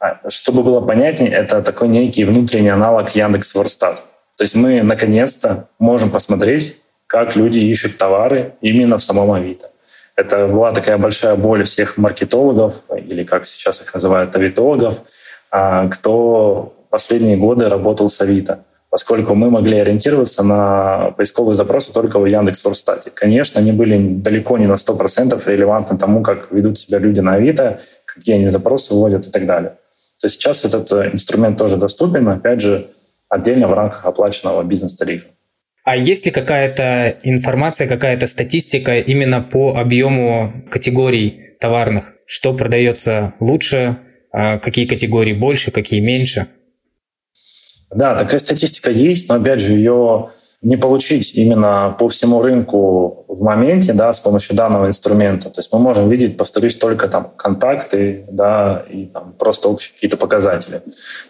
А, 0.00 0.18
чтобы 0.28 0.64
было 0.64 0.80
понятнее, 0.80 1.30
это 1.30 1.62
такой 1.62 1.88
некий 1.88 2.24
внутренний 2.24 2.68
аналог 2.68 3.10
Яндекс 3.10 3.54
Ворстат. 3.54 4.02
То 4.36 4.42
есть 4.42 4.56
мы 4.56 4.82
наконец-то 4.82 5.68
можем 5.78 6.10
посмотреть, 6.10 6.80
как 7.06 7.36
люди 7.36 7.60
ищут 7.60 7.96
товары 7.96 8.54
именно 8.60 8.98
в 8.98 9.02
самом 9.02 9.30
Авито. 9.30 9.70
Это 10.16 10.48
была 10.48 10.72
такая 10.72 10.98
большая 10.98 11.36
боль 11.36 11.62
всех 11.62 11.96
маркетологов, 11.96 12.82
или 12.96 13.22
как 13.22 13.46
сейчас 13.46 13.80
их 13.80 13.94
называют, 13.94 14.34
авитологов– 14.34 14.98
кто 15.90 16.74
последние 16.90 17.36
годы 17.36 17.68
работал 17.68 18.08
с 18.08 18.20
Авито, 18.20 18.64
поскольку 18.90 19.34
мы 19.34 19.50
могли 19.50 19.78
ориентироваться 19.78 20.44
на 20.44 21.12
поисковые 21.16 21.56
запросы 21.56 21.92
только 21.92 22.18
в 22.20 22.26
Яндекс.Форстате. 22.26 23.10
Конечно, 23.12 23.60
они 23.60 23.72
были 23.72 23.98
далеко 23.98 24.58
не 24.58 24.66
на 24.66 24.74
100% 24.74 25.40
релевантны 25.50 25.98
тому, 25.98 26.22
как 26.22 26.52
ведут 26.52 26.78
себя 26.78 26.98
люди 26.98 27.20
на 27.20 27.34
Авито, 27.34 27.80
какие 28.06 28.36
они 28.36 28.48
запросы 28.48 28.94
вводят 28.94 29.26
и 29.26 29.30
так 29.30 29.46
далее. 29.46 29.72
То 30.20 30.26
есть 30.26 30.40
сейчас 30.40 30.64
этот 30.64 30.90
э, 30.92 31.10
инструмент 31.12 31.58
тоже 31.58 31.76
доступен, 31.76 32.28
опять 32.28 32.60
же, 32.60 32.86
отдельно 33.28 33.68
в 33.68 33.74
рамках 33.74 34.06
оплаченного 34.06 34.62
бизнес-тарифа. 34.62 35.26
А 35.84 35.96
есть 35.96 36.24
ли 36.24 36.32
какая-то 36.32 37.16
информация, 37.24 37.86
какая-то 37.86 38.26
статистика 38.26 38.98
именно 38.98 39.42
по 39.42 39.76
объему 39.76 40.64
категорий 40.70 41.56
товарных? 41.60 42.14
Что 42.26 42.54
продается 42.54 43.34
лучше, 43.40 43.98
а 43.98 44.03
какие 44.62 44.86
категории 44.86 45.32
больше, 45.32 45.70
какие 45.70 46.00
меньше? 46.00 46.48
Да, 47.90 48.16
такая 48.16 48.40
статистика 48.40 48.90
есть, 48.90 49.28
но 49.28 49.36
опять 49.36 49.60
же 49.60 49.72
ее 49.72 50.30
не 50.64 50.76
получить 50.76 51.34
именно 51.34 51.94
по 51.98 52.08
всему 52.08 52.40
рынку 52.40 53.26
в 53.28 53.42
моменте, 53.42 53.92
да, 53.92 54.12
с 54.12 54.18
помощью 54.18 54.56
данного 54.56 54.86
инструмента. 54.86 55.50
То 55.50 55.60
есть 55.60 55.70
мы 55.72 55.78
можем 55.78 56.08
видеть, 56.08 56.38
повторюсь, 56.38 56.74
только 56.74 57.06
там 57.06 57.30
контакты, 57.36 58.24
да, 58.30 58.84
и 58.90 59.04
там 59.04 59.34
просто 59.38 59.68
общие 59.68 59.94
какие-то 59.94 60.16
показатели. 60.16 60.80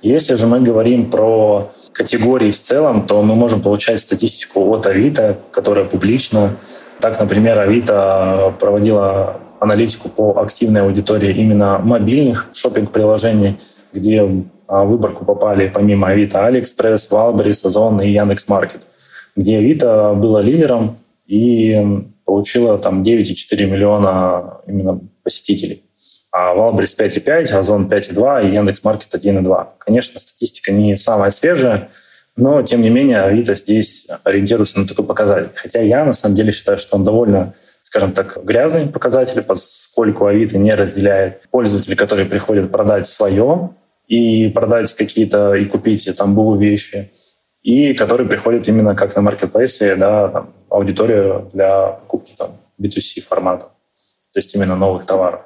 Если 0.03 0.37
же 0.37 0.47
мы 0.47 0.61
говорим 0.61 1.11
про 1.11 1.73
категории 1.93 2.53
в 2.53 2.57
целом, 2.57 3.07
то 3.07 3.23
мы 3.23 3.35
можем 3.35 3.61
получать 3.61 3.99
статистику 3.99 4.71
от 4.71 4.87
Авито, 4.87 5.37
которая 5.51 5.85
публична. 5.85 6.57
Так, 7.01 7.19
например, 7.19 7.59
Авито 7.59 8.55
проводила 8.61 9.41
аналитику 9.65 10.09
по 10.09 10.41
активной 10.41 10.83
аудитории 10.83 11.35
именно 11.35 11.79
мобильных 11.79 12.51
шопинг-приложений, 12.53 13.57
где 13.93 14.23
а, 14.67 14.85
в 14.85 14.91
выборку 14.91 15.25
попали 15.25 15.69
помимо 15.69 16.09
Авито 16.09 16.47
AliExpress, 16.47 17.11
Wildberries, 17.11 17.65
Озон 17.65 18.01
и 18.01 18.11
Яндекс.Маркет, 18.11 18.83
где 19.37 19.59
Авито 19.59 20.15
было 20.15 20.39
лидером 20.39 20.99
и 21.27 22.05
получила 22.25 22.79
там 22.79 23.03
9,4 23.03 23.67
миллиона 23.67 24.59
именно 24.67 25.01
посетителей. 25.23 25.83
А 26.33 26.55
Валберис 26.55 26.99
5,5, 26.99 27.55
Озон 27.55 27.87
5,2 27.87 28.49
и 28.49 28.55
Яндекс.Маркет 28.55 29.15
1,2. 29.15 29.67
Конечно, 29.79 30.21
статистика 30.21 30.73
не 30.73 30.97
самая 30.97 31.31
свежая, 31.31 31.89
но, 32.37 32.63
тем 32.63 32.83
не 32.83 32.91
менее, 32.91 33.23
Авито 33.23 33.55
здесь 33.55 34.09
ориентируется 34.25 34.81
на 34.81 34.87
такой 34.87 35.05
показатель. 35.05 35.51
Хотя 35.55 35.81
я, 35.81 36.05
на 36.05 36.13
самом 36.13 36.35
деле, 36.35 36.51
считаю, 36.51 36.79
что 36.79 36.97
он 36.97 37.05
довольно 37.05 37.55
скажем 37.95 38.13
так, 38.13 38.45
грязные 38.45 38.89
показатели, 38.89 39.41
поскольку 39.41 40.27
Авито 40.27 40.59
не 40.59 40.75
разделяет 40.75 41.43
пользователей, 41.53 41.95
которые 41.95 42.27
приходят 42.27 42.73
продать 42.73 43.07
свое 43.07 43.71
и 44.09 44.49
продать 44.49 44.93
какие-то 44.95 45.55
и 45.55 45.65
купить 45.65 46.11
там 46.17 46.35
БУ 46.35 46.57
вещи. 46.57 47.13
и 47.63 47.95
который 47.95 48.27
приходит 48.27 48.69
именно 48.69 48.97
как 48.97 49.15
на 49.15 49.23
маркетплейсе, 49.23 49.95
да, 49.95 50.29
там, 50.29 50.53
аудиторию 50.69 51.49
для 51.53 51.87
покупки 51.87 52.35
там, 52.37 52.59
B2C 52.83 53.23
формата, 53.23 53.67
то 54.33 54.41
есть 54.41 54.53
именно 54.57 54.75
новых 54.75 55.07
товаров. 55.07 55.43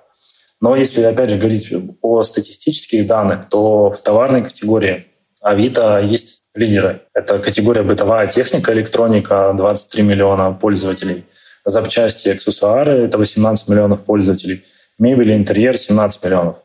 Но 0.63 0.75
если, 0.75 1.03
опять 1.03 1.29
же, 1.29 1.37
говорить 1.37 1.71
о 2.01 2.23
статистических 2.23 3.07
данных, 3.07 3.49
то 3.51 3.91
в 3.91 4.01
товарной 4.01 4.43
категории 4.43 5.05
Авито 5.43 6.01
есть 6.01 6.45
лидеры. 6.55 7.01
Это 7.13 7.39
категория 7.39 7.83
бытовая 7.83 8.27
техника, 8.27 8.73
электроника, 8.73 9.53
23 9.55 10.03
миллиона 10.03 10.53
пользователей. 10.53 11.25
Запчасти, 11.69 12.31
аксессуары– 12.31 12.93
это 13.05 13.19
18 13.19 13.69
миллионов 13.69 14.05
пользователей. 14.05 14.65
Мебель, 14.99 15.35
интерьер– 15.35 15.77
17 15.79 16.25
миллионов. 16.25 16.57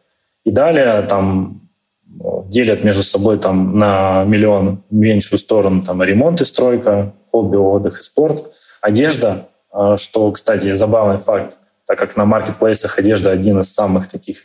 И 0.45 0.51
далее 0.51 1.01
там 1.01 1.62
делят 2.45 2.86
между 2.86 3.03
собой 3.03 3.38
там 3.38 3.77
на 3.77 4.24
миллион 4.24 4.81
меньшую 4.91 5.39
сторону 5.39 5.83
там 5.83 6.01
ремонт 6.01 6.39
и 6.39 6.45
стройка, 6.45 7.12
хобби, 7.31 7.57
отдых 7.57 8.00
и 8.00 8.03
спорт. 8.03 8.53
Одежда, 8.79 9.48
а, 9.72 9.98
что, 9.98 10.31
кстати, 10.31 10.74
забавный 10.74 11.17
факт, 11.17 11.57
так 11.86 12.00
как 12.00 12.15
на 12.15 12.24
маркетплейсах 12.24 12.98
одежда 12.98 13.31
один 13.31 13.60
из 13.60 13.74
самых 13.74 14.07
таких 14.07 14.38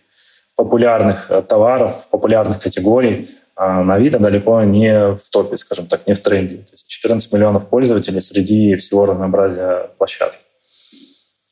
популярных 0.56 1.30
э, 1.30 1.40
товаров, 1.42 2.08
популярных 2.10 2.60
категорий, 2.60 3.30
а 3.54 3.84
на 3.84 3.94
Авито 3.94 4.18
далеко 4.18 4.60
не 4.64 5.14
в 5.14 5.30
топе, 5.30 5.56
скажем 5.56 5.86
так, 5.86 6.08
не 6.08 6.14
в 6.14 6.20
тренде. 6.20 6.56
То 6.56 6.72
есть 6.72 6.88
14 6.88 7.32
миллионов 7.32 7.68
пользователей 7.68 8.20
среди 8.20 8.74
всего 8.74 9.06
разнообразия 9.06 9.90
площадок. 9.98 10.38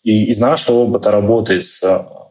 И 0.06 0.26
из 0.26 0.38
нашего 0.38 0.76
опыта 0.76 1.10
работы 1.10 1.60
с 1.64 1.82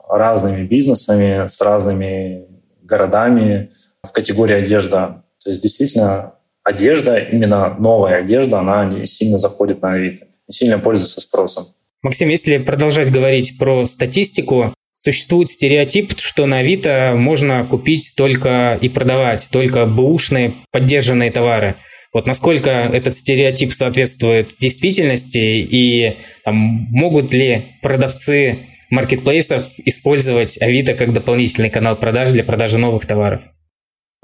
разными 0.09 0.65
бизнесами, 0.65 1.45
с 1.45 1.59
разными 1.59 2.45
городами 2.81 3.71
в 4.01 4.13
категории 4.13 4.55
одежда, 4.55 5.25
то 5.43 5.49
есть 5.49 5.61
действительно 5.61 6.35
одежда, 6.63 7.17
именно 7.17 7.75
новая 7.77 8.19
одежда, 8.19 8.59
она 8.59 8.85
не 8.85 9.05
сильно 9.05 9.37
заходит 9.39 9.81
на 9.81 9.91
Авито, 9.91 10.25
не 10.47 10.53
сильно 10.53 10.79
пользуется 10.79 11.19
спросом. 11.19 11.65
Максим, 12.01 12.29
если 12.29 12.59
продолжать 12.59 13.11
говорить 13.11 13.57
про 13.57 13.85
статистику, 13.85 14.73
существует 14.95 15.49
стереотип, 15.49 16.17
что 16.17 16.45
на 16.45 16.59
Авито 16.59 17.11
можно 17.13 17.65
купить 17.65 18.13
только 18.15 18.79
и 18.81 18.87
продавать 18.87 19.49
только 19.51 19.85
бэушные 19.85 20.55
поддержанные 20.71 21.29
товары. 21.29 21.75
Вот 22.15 22.25
насколько 22.25 22.69
этот 22.69 23.13
стереотип 23.13 23.73
соответствует 23.73 24.55
действительности 24.57 25.37
и 25.37 26.17
там, 26.45 26.55
могут 26.55 27.33
ли 27.33 27.77
продавцы 27.81 28.67
маркетплейсов 28.89 29.65
использовать 29.79 30.57
Авито 30.61 30.93
как 30.93 31.13
дополнительный 31.13 31.69
канал 31.69 31.97
продаж 31.97 32.31
для 32.31 32.45
продажи 32.45 32.77
новых 32.77 33.05
товаров? 33.05 33.41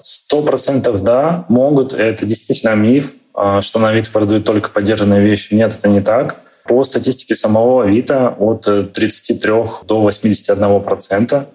Сто 0.02 0.42
процентов 0.42 1.04
да, 1.04 1.44
могут. 1.50 1.92
Это 1.92 2.26
действительно 2.26 2.76
миф, 2.76 3.12
а, 3.34 3.62
что 3.62 3.78
на 3.80 3.90
Авито 3.90 4.10
продают 4.10 4.46
только 4.46 4.70
поддержанные 4.70 5.22
вещи. 5.22 5.54
Нет, 5.54 5.76
это 5.78 5.90
не 5.90 6.00
так. 6.00 6.40
По 6.64 6.86
статистике 6.86 7.36
самого 7.36 7.84
Авито 7.84 8.34
от 8.40 8.94
33 8.94 9.52
до 9.86 10.00
81 10.00 10.80
процента 10.82 11.50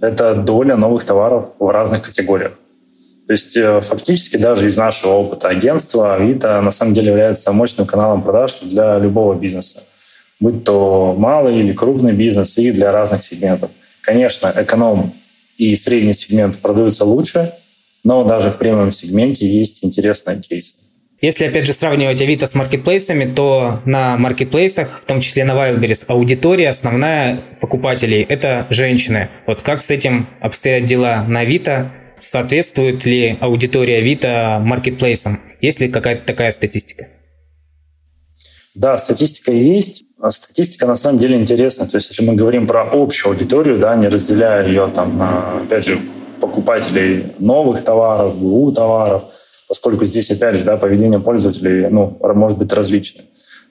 это 0.00 0.36
доля 0.36 0.76
новых 0.76 1.02
товаров 1.02 1.54
в 1.58 1.68
разных 1.72 2.02
категориях. 2.02 2.52
То 3.30 3.34
есть 3.34 3.56
э, 3.56 3.80
фактически 3.80 4.38
даже 4.38 4.66
из 4.66 4.76
нашего 4.76 5.12
опыта 5.12 5.50
агентства 5.50 6.16
Авито 6.16 6.60
на 6.60 6.72
самом 6.72 6.94
деле 6.94 7.10
является 7.10 7.52
мощным 7.52 7.86
каналом 7.86 8.24
продаж 8.24 8.58
для 8.62 8.98
любого 8.98 9.34
бизнеса 9.34 9.84
будь 10.40 10.64
то 10.64 11.14
малый 11.16 11.60
или 11.60 11.72
крупный 11.72 12.12
бизнес, 12.12 12.58
и 12.58 12.72
для 12.72 12.90
разных 12.90 13.22
сегментов. 13.22 13.70
Конечно, 14.00 14.52
эконом 14.56 15.14
и 15.56 15.76
средний 15.76 16.12
сегмент 16.12 16.58
продаются 16.58 17.04
лучше, 17.04 17.54
но 18.02 18.24
даже 18.24 18.50
в 18.50 18.58
премиум 18.58 18.90
сегменте 18.90 19.46
есть 19.46 19.84
интересные 19.84 20.40
кейсы. 20.40 20.74
Если, 21.20 21.44
опять 21.44 21.66
же, 21.66 21.72
сравнивать 21.72 22.20
Авито 22.20 22.48
с 22.48 22.56
маркетплейсами, 22.56 23.32
то 23.32 23.78
на 23.84 24.16
маркетплейсах, 24.16 25.02
в 25.02 25.04
том 25.04 25.20
числе 25.20 25.44
на 25.44 25.52
Wildberries, 25.52 26.06
аудитория 26.08 26.70
основная 26.70 27.38
покупателей– 27.60 28.22
это 28.28 28.66
женщины. 28.70 29.28
Вот 29.46 29.62
как 29.62 29.82
с 29.82 29.90
этим 29.92 30.26
обстоят 30.40 30.86
дела 30.86 31.24
на 31.28 31.40
Авито? 31.40 31.92
Соответствует 32.20 33.04
ли 33.06 33.38
аудитория 33.40 33.98
Авито 33.98 34.58
маркетплейсам? 34.60 35.40
Есть 35.60 35.80
ли 35.80 35.88
какая-то 35.88 36.26
такая 36.26 36.52
статистика? 36.52 37.08
Да, 38.74 38.96
статистика 38.98 39.52
есть. 39.52 40.04
А 40.20 40.30
статистика 40.30 40.86
на 40.86 40.96
самом 40.96 41.18
деле 41.18 41.36
интересна. 41.36 41.86
То 41.86 41.96
есть, 41.96 42.10
если 42.10 42.24
мы 42.24 42.34
говорим 42.34 42.66
про 42.66 42.82
общую 42.82 43.32
аудиторию, 43.32 43.78
да, 43.78 43.96
не 43.96 44.08
разделяя 44.08 44.66
ее 44.66 44.90
там 44.94 45.16
на, 45.16 45.62
опять 45.62 45.84
же, 45.84 45.98
покупателей 46.40 47.32
новых 47.38 47.82
товаров, 47.82 48.38
БУ 48.38 48.72
товаров, 48.72 49.24
поскольку 49.66 50.04
здесь, 50.04 50.30
опять 50.30 50.56
же, 50.56 50.64
да, 50.64 50.76
поведение 50.76 51.20
пользователей 51.20 51.88
ну, 51.88 52.16
может 52.34 52.58
быть 52.58 52.72
различным, 52.72 53.24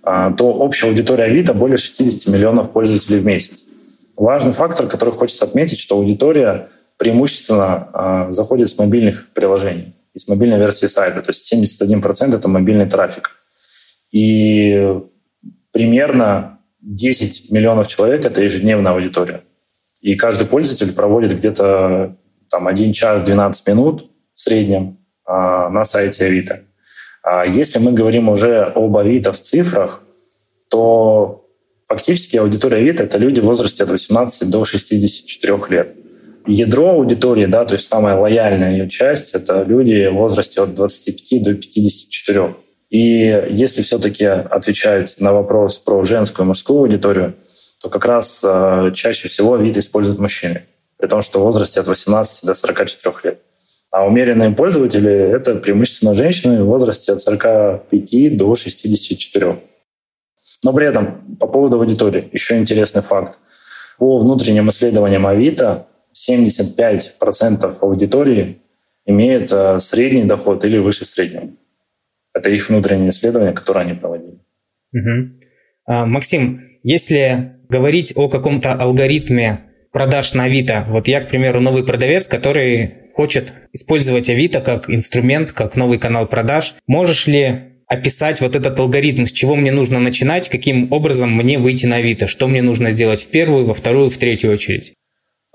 а, 0.04 0.32
то 0.34 0.46
общая 0.54 0.88
аудитория 0.88 1.26
Авито 1.26 1.54
более 1.54 1.78
60 1.78 2.34
миллионов 2.34 2.72
пользователей 2.72 3.20
в 3.20 3.26
месяц. 3.26 3.68
Важный 4.16 4.54
фактор, 4.54 4.88
который 4.88 5.14
хочется 5.14 5.46
отметить, 5.46 5.80
что 5.80 5.96
аудитория 5.96 6.70
преимущественно 7.00 7.90
а, 7.94 8.32
заходит 8.32 8.70
с 8.70 8.78
мобильных 8.78 9.30
приложений 9.34 9.96
и 10.14 10.20
с 10.20 10.28
мобильной 10.28 10.60
версии 10.60 10.86
сайта. 10.88 11.22
То 11.22 11.32
есть 11.32 11.52
71% 11.52 12.36
это 12.36 12.48
мобильный 12.50 12.90
трафик. 12.90 13.32
И 14.12 15.00
примерно 15.72 16.60
10 16.82 17.52
миллионов 17.52 17.88
человек— 17.88 18.26
это 18.26 18.42
ежедневная 18.42 18.92
аудитория. 18.92 19.42
И 20.02 20.16
каждый 20.16 20.46
пользователь 20.46 20.94
проводит 20.94 21.38
где-то 21.38 22.18
там 22.50 22.68
1 22.68 22.92
час 22.92 23.22
12 23.24 23.68
минут 23.68 24.06
в 24.34 24.40
среднем 24.40 24.98
а, 25.26 25.70
на 25.70 25.86
сайте 25.86 26.26
Авито. 26.26 26.64
А 27.24 27.46
если 27.46 27.80
мы 27.80 27.94
говорим 27.94 28.28
уже 28.28 28.64
об 28.64 28.98
Авито 28.98 29.32
в 29.32 29.40
цифрах, 29.40 30.02
то 30.70 31.46
фактически 31.88 32.36
аудитория 32.36 32.80
Авито— 32.80 33.04
это 33.06 33.18
люди 33.18 33.40
в 33.40 33.46
возрасте 33.46 33.84
от 33.84 33.90
18 33.90 34.50
до 34.50 34.66
64 34.66 35.60
лет. 35.70 35.96
Ядро 36.48 36.90
аудитории, 36.92 37.46
да, 37.46 37.66
то 37.66 37.76
есть 37.76 37.86
самая 37.86 38.16
лояльная 38.16 38.72
ее 38.72 38.90
часть— 38.90 39.34
это 39.36 39.64
люди 39.64 40.08
в 40.08 40.16
возрасте 40.16 40.62
от 40.62 40.74
25 40.74 41.44
до 41.44 41.54
54. 41.54 42.56
И 42.90 43.48
если 43.50 43.82
все-таки 43.82 44.26
отвечать 44.26 45.16
на 45.20 45.34
вопрос 45.34 45.78
про 45.78 46.04
женскую 46.04 46.46
и 46.46 46.48
мужскую 46.48 46.80
аудиторию, 46.80 47.36
то 47.82 47.90
как 47.90 48.06
раз 48.06 48.44
э, 48.44 48.92
чаще 48.94 49.28
всего 49.28 49.58
вид 49.58 49.78
используют 49.78 50.20
мужчины, 50.20 50.64
при 50.98 51.08
том, 51.08 51.22
что 51.22 51.40
в 51.40 51.44
возрасте 51.44 51.80
от 51.80 51.88
18 51.88 52.46
до 52.46 52.56
44 52.56 53.16
лет. 53.24 53.40
А 53.92 54.06
умеренные 54.06 54.52
пользователи— 54.52 55.12
это 55.36 55.56
преимущественно 55.56 56.14
женщины 56.14 56.64
в 56.64 56.68
возрасте 56.68 57.14
от 57.14 57.22
45 57.22 58.38
до 58.38 58.54
64. 58.56 59.56
Но 60.64 60.74
при 60.74 60.88
этом 60.88 61.38
по 61.40 61.48
поводу 61.48 61.80
аудитории 61.80 62.30
еще 62.32 62.58
интересный 62.58 63.02
факт. 63.02 63.40
По 63.98 64.18
внутренним 64.18 64.70
исследованиям 64.70 65.26
Авито 65.26 65.88
75% 66.14 67.78
аудитории 67.82 68.60
имеют 69.06 69.52
э, 69.52 69.80
средний 69.80 70.24
доход 70.24 70.64
или 70.66 70.78
выше 70.78 71.06
среднего. 71.06 71.50
Это 72.34 72.50
их 72.50 72.70
внутреннее 72.70 73.10
исследование, 73.10 73.54
которое 73.54 73.82
они 73.82 73.94
проводили. 73.94 74.38
Угу. 74.94 75.30
А, 75.88 76.06
Максим, 76.06 76.60
если 76.84 77.54
говорить 77.70 78.14
о 78.16 78.30
каком-то 78.30 78.74
алгоритме 78.74 79.62
продаж 79.92 80.34
на 80.34 80.44
Авито, 80.44 80.86
вот 80.88 81.08
я, 81.08 81.22
к 81.22 81.30
примеру, 81.30 81.62
новый 81.62 81.84
продавец, 81.84 82.28
который 82.28 82.94
хочет 83.14 83.54
использовать 83.74 84.30
Авито 84.30 84.62
как 84.62 84.90
инструмент, 84.90 85.52
как 85.52 85.76
новый 85.76 85.98
канал 85.98 86.28
продаж, 86.28 86.76
можешь 86.88 87.28
ли 87.28 87.70
описать 87.88 88.40
вот 88.40 88.56
этот 88.56 88.80
алгоритм, 88.80 89.26
с 89.26 89.32
чего 89.32 89.56
мне 89.56 89.72
нужно 89.72 90.00
начинать, 90.00 90.48
каким 90.48 90.92
образом 90.94 91.36
мне 91.36 91.58
выйти 91.58 91.88
на 91.88 91.98
Авито, 91.98 92.28
что 92.28 92.48
мне 92.48 92.62
нужно 92.62 92.92
сделать 92.92 93.24
в 93.24 93.28
первую, 93.30 93.66
во 93.66 93.74
вторую, 93.74 94.12
в 94.12 94.18
третью 94.18 94.52
очередь? 94.52 94.94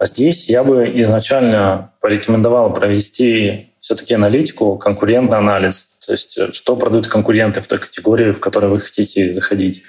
А 0.05 0.07
здесь 0.07 0.51
я 0.51 0.65
бы 0.65 0.85
изначально 0.97 1.91
порекомендовал 2.03 2.71
провести 2.75 3.71
все-таки 3.81 4.13
аналитику, 4.13 4.77
конкурентный 4.77 5.39
анализ. 5.39 5.97
То 6.07 6.13
есть 6.13 6.37
э, 6.37 6.53
что 6.53 6.77
продают 6.77 7.07
конкуренты 7.07 7.63
в 7.63 7.67
той 7.67 7.79
категории, 7.79 8.33
в 8.33 8.39
которой 8.39 8.67
вы 8.67 8.81
хотите 8.81 9.33
заходить, 9.33 9.83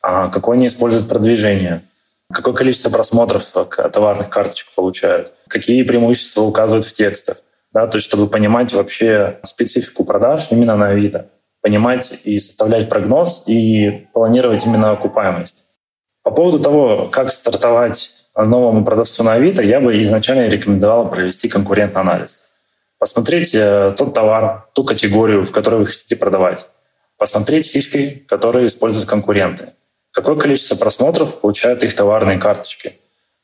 а 0.00 0.28
какое 0.28 0.56
они 0.56 0.68
используют 0.68 1.08
продвижение, 1.08 1.82
какое 2.32 2.54
количество 2.54 2.90
просмотров 2.90 3.44
товарных 3.92 4.28
карточек 4.28 4.68
получают, 4.76 5.32
какие 5.48 5.82
преимущества 5.82 6.42
указывают 6.42 6.84
в 6.84 6.92
текстах. 6.92 7.38
Да, 7.72 7.88
то 7.88 7.96
есть 7.96 8.06
чтобы 8.06 8.28
понимать 8.28 8.72
вообще 8.72 9.40
специфику 9.42 10.04
продаж 10.04 10.46
именно 10.52 10.76
на 10.76 10.90
Авито, 10.90 11.26
понимать 11.60 12.20
и 12.22 12.38
составлять 12.38 12.88
прогноз 12.88 13.42
и 13.48 14.06
планировать 14.12 14.64
именно 14.64 14.92
окупаемость. 14.92 15.64
По 16.22 16.30
поводу 16.30 16.60
того, 16.60 17.08
как 17.10 17.32
стартовать 17.32 18.12
новому 18.44 18.84
продавцу 18.84 19.24
на 19.24 19.34
Авито, 19.34 19.62
я 19.62 19.80
бы 19.80 20.00
изначально 20.00 20.48
рекомендовал 20.48 21.08
провести 21.08 21.48
конкурентный 21.48 22.02
анализ. 22.02 22.42
Посмотреть 22.98 23.54
э, 23.54 23.94
тот 23.96 24.14
товар, 24.14 24.68
ту 24.74 24.84
категорию, 24.84 25.44
в 25.44 25.52
которой 25.52 25.76
вы 25.80 25.86
хотите 25.86 26.16
продавать, 26.16 26.66
посмотреть 27.18 27.70
фишки, 27.70 28.24
которые 28.28 28.66
используют 28.66 29.08
конкуренты, 29.08 29.68
какое 30.12 30.36
количество 30.36 30.76
просмотров 30.76 31.40
получают 31.40 31.82
их 31.82 31.94
товарные 31.94 32.38
карточки, 32.38 32.92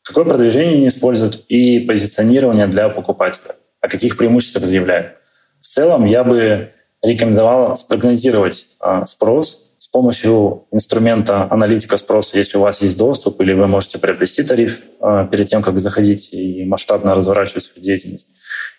какое 0.03 0.25
продвижение 0.25 0.77
они 0.77 0.89
используют 0.89 1.45
и 1.49 1.81
позиционирование 1.81 2.67
для 2.67 2.89
покупателя, 2.89 3.57
о 3.81 3.89
каких 3.89 4.17
преимуществах 4.17 4.65
заявляют. 4.65 5.13
В 5.61 5.67
целом 5.67 6.05
я 6.05 6.25
бы 6.25 6.71
рекомендовал 7.03 7.77
спрогнозировать 7.77 8.67
а, 8.81 9.07
спрос 9.07 9.72
с 9.83 9.89
помощью 9.89 10.63
инструмента 10.71 11.49
аналитика 11.51 11.97
спроса, 11.97 12.39
если 12.39 12.57
у 12.57 12.61
вас 12.61 12.83
есть 12.83 12.97
доступ, 12.97 13.41
или 13.41 13.53
вы 13.53 13.67
можете 13.67 13.99
приобрести 13.99 14.45
тариф 14.45 14.85
а, 15.01 15.27
перед 15.27 15.49
тем, 15.49 15.61
как 15.61 15.81
заходить 15.81 16.33
и 16.33 16.65
масштабно 16.65 17.17
разворачивать 17.17 17.65
свою 17.65 17.85
деятельность, 17.85 18.29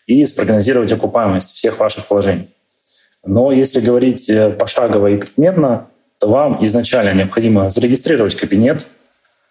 и 0.07 0.25
спрогнозировать 0.25 0.93
окупаемость 0.93 1.55
всех 1.55 1.77
ваших 1.77 2.09
вложений. 2.09 2.47
Но 3.25 3.51
если 3.51 3.81
говорить 3.81 4.29
э, 4.29 4.51
пошагово 4.51 5.07
и 5.07 5.17
предметно, 5.17 5.87
то 6.21 6.29
вам 6.29 6.63
изначально 6.63 7.13
необходимо 7.13 7.69
зарегистрировать 7.69 8.35
кабинет, 8.35 8.87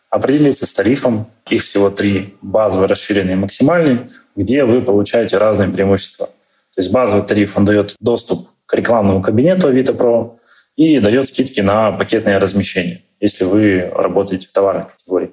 определиться 0.08 0.64
с 0.66 0.72
тарифом, 0.72 1.26
их 1.50 1.62
всего 1.62 1.90
три, 1.90 2.34
базовый, 2.40 2.88
расширенный 2.88 3.34
и 3.34 3.36
максимальный, 3.36 3.98
где 4.36 4.64
вы 4.64 4.80
получаете 4.80 5.36
разные 5.36 5.68
преимущества. 5.68 6.28
То 6.74 6.80
есть 6.80 6.90
базовый 6.90 7.24
тариф, 7.24 7.58
он 7.58 7.66
дает 7.66 7.94
доступ 8.00 8.48
к 8.64 8.72
рекламному 8.72 9.20
кабинету 9.20 9.66
Авито 9.68 9.92
Pro 9.92 10.38
и 10.76 10.98
дает 10.98 11.28
скидки 11.28 11.60
на 11.60 11.92
пакетное 11.92 12.38
размещение, 12.38 13.02
если 13.20 13.44
вы 13.44 13.90
работаете 13.94 14.48
в 14.48 14.52
товарной 14.52 14.86
категории. 14.86 15.30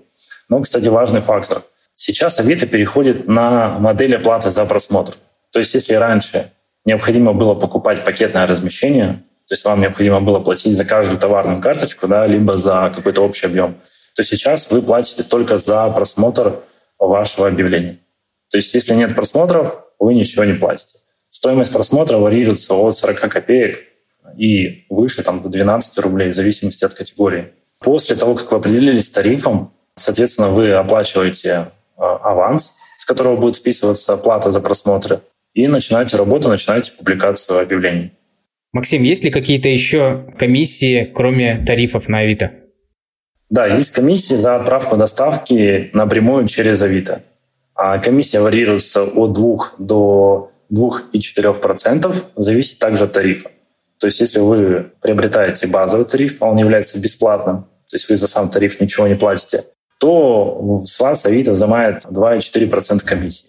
Но, 0.50 0.62
кстати, 0.62 0.88
важный 0.88 1.22
фактор. 1.22 1.62
Сейчас 1.94 2.40
Авито 2.40 2.66
переходит 2.66 3.28
на 3.28 3.78
модель 3.80 4.16
оплаты 4.16 4.50
за 4.50 4.66
просмотр. 4.66 5.14
То 5.52 5.60
есть 5.60 5.74
если 5.74 5.96
раньше 5.96 6.52
необходимо 6.86 7.34
было 7.34 7.56
покупать 7.56 8.04
пакетное 8.04 8.48
размещение, 8.48 9.22
то 9.48 9.54
есть 9.54 9.66
вам 9.66 9.82
необходимо 9.82 10.22
было 10.22 10.40
платить 10.40 10.78
за 10.78 10.86
каждую 10.86 11.20
товарную 11.20 11.62
карточку, 11.62 12.08
да, 12.08 12.26
либо 12.26 12.56
за 12.56 12.92
какой-то 12.96 13.22
общий 13.22 13.48
объем, 13.48 13.76
то 14.16 14.24
сейчас 14.24 14.70
вы 14.72 14.82
платите 14.82 15.24
только 15.24 15.58
за 15.58 15.90
просмотр 15.90 16.60
вашего 16.98 17.48
объявления. 17.48 17.98
То 18.50 18.58
есть 18.58 18.74
если 18.74 18.94
нет 18.96 19.16
просмотров, 19.16 19.84
вы 20.00 20.14
ничего 20.14 20.44
не 20.44 20.54
платите. 20.54 21.00
Стоимость 21.30 21.74
просмотра 21.74 22.18
варьируется 22.18 22.76
от 22.76 22.98
40 22.98 23.20
копеек 23.20 23.89
и 24.40 24.86
выше 24.90 25.22
там, 25.22 25.42
до 25.42 25.50
12 25.50 25.98
рублей, 26.00 26.30
в 26.30 26.34
зависимости 26.34 26.86
от 26.86 26.94
категории. 26.94 27.50
После 27.80 28.16
того, 28.16 28.36
как 28.36 28.50
вы 28.52 28.58
определились 28.58 29.08
с 29.08 29.12
тарифом, 29.12 29.74
соответственно, 29.96 30.48
вы 30.48 30.72
оплачиваете 30.72 31.50
э, 31.50 32.02
аванс, 32.02 32.76
с 32.96 33.04
которого 33.04 33.36
будет 33.36 33.56
списываться 33.56 34.16
плата 34.16 34.50
за 34.50 34.62
просмотры, 34.62 35.20
и 35.54 35.68
начинаете 35.68 36.16
работу, 36.16 36.48
начинаете 36.48 36.94
публикацию 36.94 37.60
объявлений. 37.60 38.12
Максим, 38.72 39.04
есть 39.04 39.26
ли 39.26 39.32
какие-то 39.32 39.68
еще 39.68 40.26
комиссии, 40.38 41.12
кроме 41.14 41.58
тарифов 41.66 42.08
на 42.08 42.20
Авито? 42.20 42.52
Да, 43.50 43.66
есть 43.66 43.92
комиссии 43.92 44.36
за 44.36 44.56
отправку 44.56 44.96
доставки 44.96 45.90
напрямую 45.92 46.48
через 46.48 46.82
Авито. 46.82 47.24
А 47.76 47.98
комиссия 47.98 48.40
варьируется 48.40 49.04
от 49.04 49.34
2 49.34 49.72
до 49.80 50.52
2,4%, 50.72 52.16
зависит 52.36 52.80
также 52.80 53.06
от 53.06 53.12
тарифа. 53.12 53.50
То 54.00 54.08
есть 54.08 54.22
если 54.22 54.40
вы 54.40 54.92
приобретаете 55.02 55.68
базовый 55.68 56.06
тариф, 56.06 56.42
а 56.42 56.46
он 56.46 56.58
является 56.58 57.00
бесплатным, 57.00 57.64
то 57.90 57.96
есть 57.96 58.10
вы 58.10 58.16
за 58.16 58.28
сам 58.28 58.50
тариф 58.50 58.80
ничего 58.80 59.08
не 59.08 59.16
платите, 59.16 59.66
то 60.00 60.82
с 60.86 61.00
вас 61.00 61.26
Авито 61.26 61.52
взимает 61.52 62.06
2,4% 62.06 63.04
комиссии. 63.04 63.48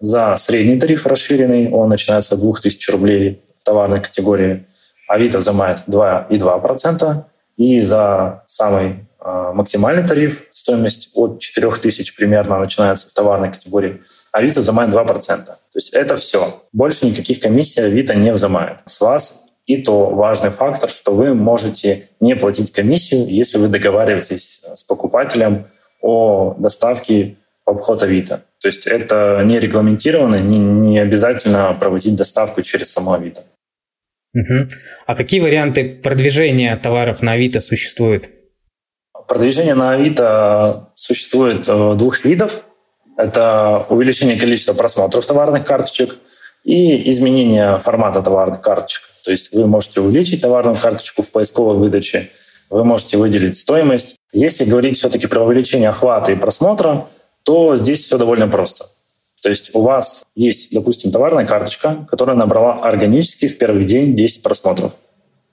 За 0.00 0.34
средний 0.36 0.78
тариф 0.78 1.06
расширенный, 1.06 1.70
он 1.70 1.88
начинается 1.88 2.34
от 2.34 2.40
2000 2.40 2.90
рублей 2.90 3.42
в 3.60 3.64
товарной 3.64 4.00
категории, 4.00 4.66
Авито 5.08 5.38
взимает 5.38 5.82
2,2%, 5.86 7.24
и 7.56 7.80
за 7.80 8.42
самый 8.46 9.06
э, 9.20 9.52
максимальный 9.54 10.06
тариф, 10.06 10.48
стоимость 10.50 11.10
от 11.14 11.38
4000 11.38 12.16
примерно 12.16 12.58
начинается 12.58 13.08
в 13.08 13.12
товарной 13.12 13.52
категории, 13.52 14.02
Авито 14.32 14.60
взимает 14.60 14.92
2%. 14.92 15.44
То 15.44 15.56
есть 15.74 15.94
это 15.94 16.16
все. 16.16 16.60
Больше 16.72 17.06
никаких 17.06 17.38
комиссий 17.38 17.82
Авито 17.82 18.14
не 18.14 18.32
взимает 18.32 18.78
с 18.86 19.00
вас. 19.00 19.43
И 19.66 19.82
то 19.82 20.10
важный 20.10 20.50
фактор, 20.50 20.90
что 20.90 21.14
вы 21.14 21.34
можете 21.34 22.08
не 22.20 22.36
платить 22.36 22.70
комиссию, 22.70 23.26
если 23.28 23.58
вы 23.58 23.68
договариваетесь 23.68 24.62
с 24.74 24.84
покупателем 24.84 25.64
о 26.02 26.54
доставке 26.58 27.36
в 27.64 27.70
обход 27.70 28.02
Авито. 28.02 28.42
То 28.60 28.68
есть 28.68 28.86
это 28.86 29.42
не 29.44 29.58
регламентировано, 29.58 30.40
не, 30.40 30.58
не 30.58 30.98
обязательно 30.98 31.74
проводить 31.80 32.16
доставку 32.16 32.60
через 32.60 32.92
само 32.92 33.14
Авито. 33.14 33.42
Угу. 34.34 34.68
А 35.06 35.16
какие 35.16 35.40
варианты 35.40 35.88
продвижения 36.02 36.76
товаров 36.76 37.22
на 37.22 37.32
Авито 37.32 37.60
существуют? 37.60 38.28
Продвижение 39.28 39.74
на 39.74 39.92
Авито 39.92 40.90
существует 40.94 41.66
э, 41.68 41.94
двух 41.96 42.22
видов. 42.24 42.64
Это 43.16 43.86
увеличение 43.88 44.38
количества 44.38 44.74
просмотров 44.74 45.24
товарных 45.24 45.64
карточек 45.64 46.16
и 46.64 47.08
изменение 47.10 47.78
формата 47.78 48.20
товарных 48.20 48.60
карточек. 48.60 49.04
То 49.24 49.30
есть 49.30 49.54
вы 49.54 49.66
можете 49.66 50.00
увеличить 50.00 50.42
товарную 50.42 50.76
карточку 50.76 51.22
в 51.22 51.30
поисковой 51.30 51.76
выдаче, 51.76 52.30
вы 52.70 52.84
можете 52.84 53.16
выделить 53.16 53.56
стоимость. 53.56 54.16
Если 54.32 54.64
говорить 54.64 54.96
все-таки 54.96 55.26
про 55.26 55.42
увеличение 55.42 55.88
охвата 55.88 56.32
и 56.32 56.36
просмотра, 56.36 57.06
то 57.42 57.76
здесь 57.76 58.04
все 58.04 58.18
довольно 58.18 58.48
просто. 58.48 58.86
То 59.42 59.48
есть 59.48 59.74
у 59.74 59.82
вас 59.82 60.24
есть, 60.34 60.72
допустим, 60.72 61.10
товарная 61.10 61.46
карточка, 61.46 62.06
которая 62.08 62.36
набрала 62.36 62.74
органически 62.76 63.46
в 63.48 63.58
первый 63.58 63.84
день 63.84 64.14
10 64.14 64.42
просмотров. 64.42 64.94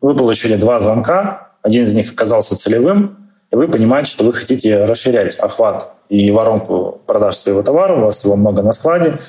Вы 0.01 0.15
получили 0.15 0.55
два 0.55 0.79
звонка, 0.79 1.51
один 1.61 1.83
из 1.83 1.93
них 1.93 2.11
оказался 2.11 2.57
целевым, 2.57 3.17
и 3.51 3.55
вы 3.55 3.67
понимаете, 3.67 4.09
что 4.09 4.23
вы 4.23 4.33
хотите 4.33 4.85
расширять 4.85 5.35
охват 5.35 5.93
и 6.09 6.31
воронку 6.31 7.01
продаж 7.05 7.35
своего 7.35 7.61
товара, 7.63 7.95
у 7.95 8.05
вас 8.05 8.23
его 8.23 8.35
много 8.35 8.61
на 8.61 8.71
складе, 8.71 9.19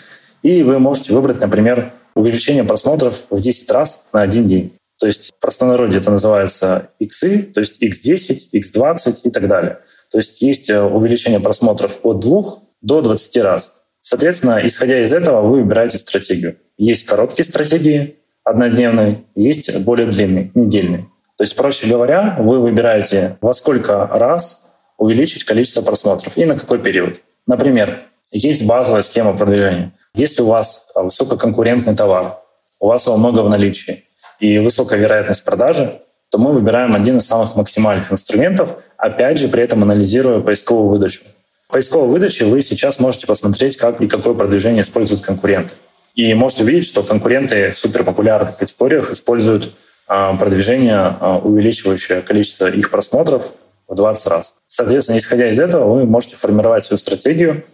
и 0.42 0.62
вы 0.62 0.78
можете 0.78 1.12
выбрать, 1.12 1.40
например, 1.40 1.92
увеличение 2.14 2.64
просмотров 2.64 3.24
в 3.30 3.40
10 3.40 3.70
раз 3.70 4.06
на 4.12 4.22
один 4.22 4.46
день. 4.46 4.72
То 4.98 5.06
есть 5.06 5.32
в 5.36 5.42
простонародье 5.42 6.00
это 6.00 6.10
называется 6.10 6.90
иксы, 6.98 7.42
то 7.42 7.60
есть 7.60 7.82
x10, 7.82 8.50
x20 8.54 9.20
и 9.24 9.30
так 9.30 9.48
далее. 9.48 9.78
То 10.10 10.18
есть 10.18 10.42
есть 10.42 10.70
э, 10.70 10.80
увеличение 10.80 11.40
просмотров 11.40 12.00
от 12.04 12.20
2 12.20 12.42
до 12.82 13.00
20 13.00 13.36
раз. 13.38 13.82
Соответственно, 14.00 14.60
исходя 14.64 15.02
из 15.02 15.12
этого, 15.12 15.42
вы 15.42 15.62
выбираете 15.62 15.98
стратегию. 15.98 16.56
Есть 16.76 17.06
короткие 17.06 17.44
стратегии, 17.44 18.16
однодневные, 18.44 19.24
есть 19.34 19.76
более 19.78 20.06
длинные, 20.06 20.50
недельные. 20.54 21.08
То 21.36 21.44
есть, 21.44 21.56
проще 21.56 21.86
говоря, 21.86 22.36
вы 22.38 22.60
выбираете, 22.60 23.36
во 23.40 23.54
сколько 23.54 24.06
раз 24.06 24.70
увеличить 24.98 25.44
количество 25.44 25.82
просмотров 25.82 26.36
и 26.36 26.44
на 26.44 26.58
какой 26.58 26.78
период. 26.78 27.20
Например, 27.46 28.00
есть 28.30 28.66
базовая 28.66 29.02
схема 29.02 29.36
продвижения. 29.36 29.92
Если 30.14 30.42
у 30.42 30.46
вас 30.46 30.92
высококонкурентный 30.94 31.96
товар, 31.96 32.36
у 32.80 32.88
вас 32.88 33.06
его 33.06 33.16
много 33.16 33.40
в 33.40 33.48
наличии 33.48 34.04
и 34.40 34.58
высокая 34.58 34.98
вероятность 34.98 35.44
продажи, 35.44 36.00
то 36.30 36.38
мы 36.38 36.52
выбираем 36.52 36.94
один 36.94 37.18
из 37.18 37.26
самых 37.26 37.56
максимальных 37.56 38.12
инструментов, 38.12 38.76
опять 38.96 39.38
же, 39.38 39.48
при 39.48 39.62
этом 39.62 39.82
анализируя 39.82 40.40
поисковую 40.40 40.88
выдачу. 40.88 41.22
В 41.68 41.72
поисковой 41.72 42.08
выдаче 42.08 42.44
вы 42.44 42.60
сейчас 42.60 43.00
можете 43.00 43.26
посмотреть, 43.26 43.76
как 43.76 44.00
и 44.02 44.06
какое 44.06 44.34
продвижение 44.34 44.82
используют 44.82 45.22
конкуренты. 45.22 45.74
И 46.14 46.34
можете 46.34 46.64
увидеть, 46.64 46.84
что 46.84 47.02
конкуренты 47.02 47.70
в 47.70 47.78
суперпопулярных 47.78 48.58
категориях 48.58 49.10
используют 49.12 49.72
а, 50.06 50.36
продвижение, 50.36 51.16
а, 51.20 51.38
увеличивающее 51.38 52.20
количество 52.20 52.66
их 52.66 52.90
просмотров 52.90 53.52
в 53.88 53.94
20 53.94 54.26
раз. 54.28 54.56
Соответственно, 54.66 55.16
исходя 55.16 55.48
из 55.48 55.58
этого, 55.58 55.94
вы 55.94 56.04
можете 56.04 56.36
формировать 56.36 56.84
свою 56.84 56.98
стратегию, 56.98 57.64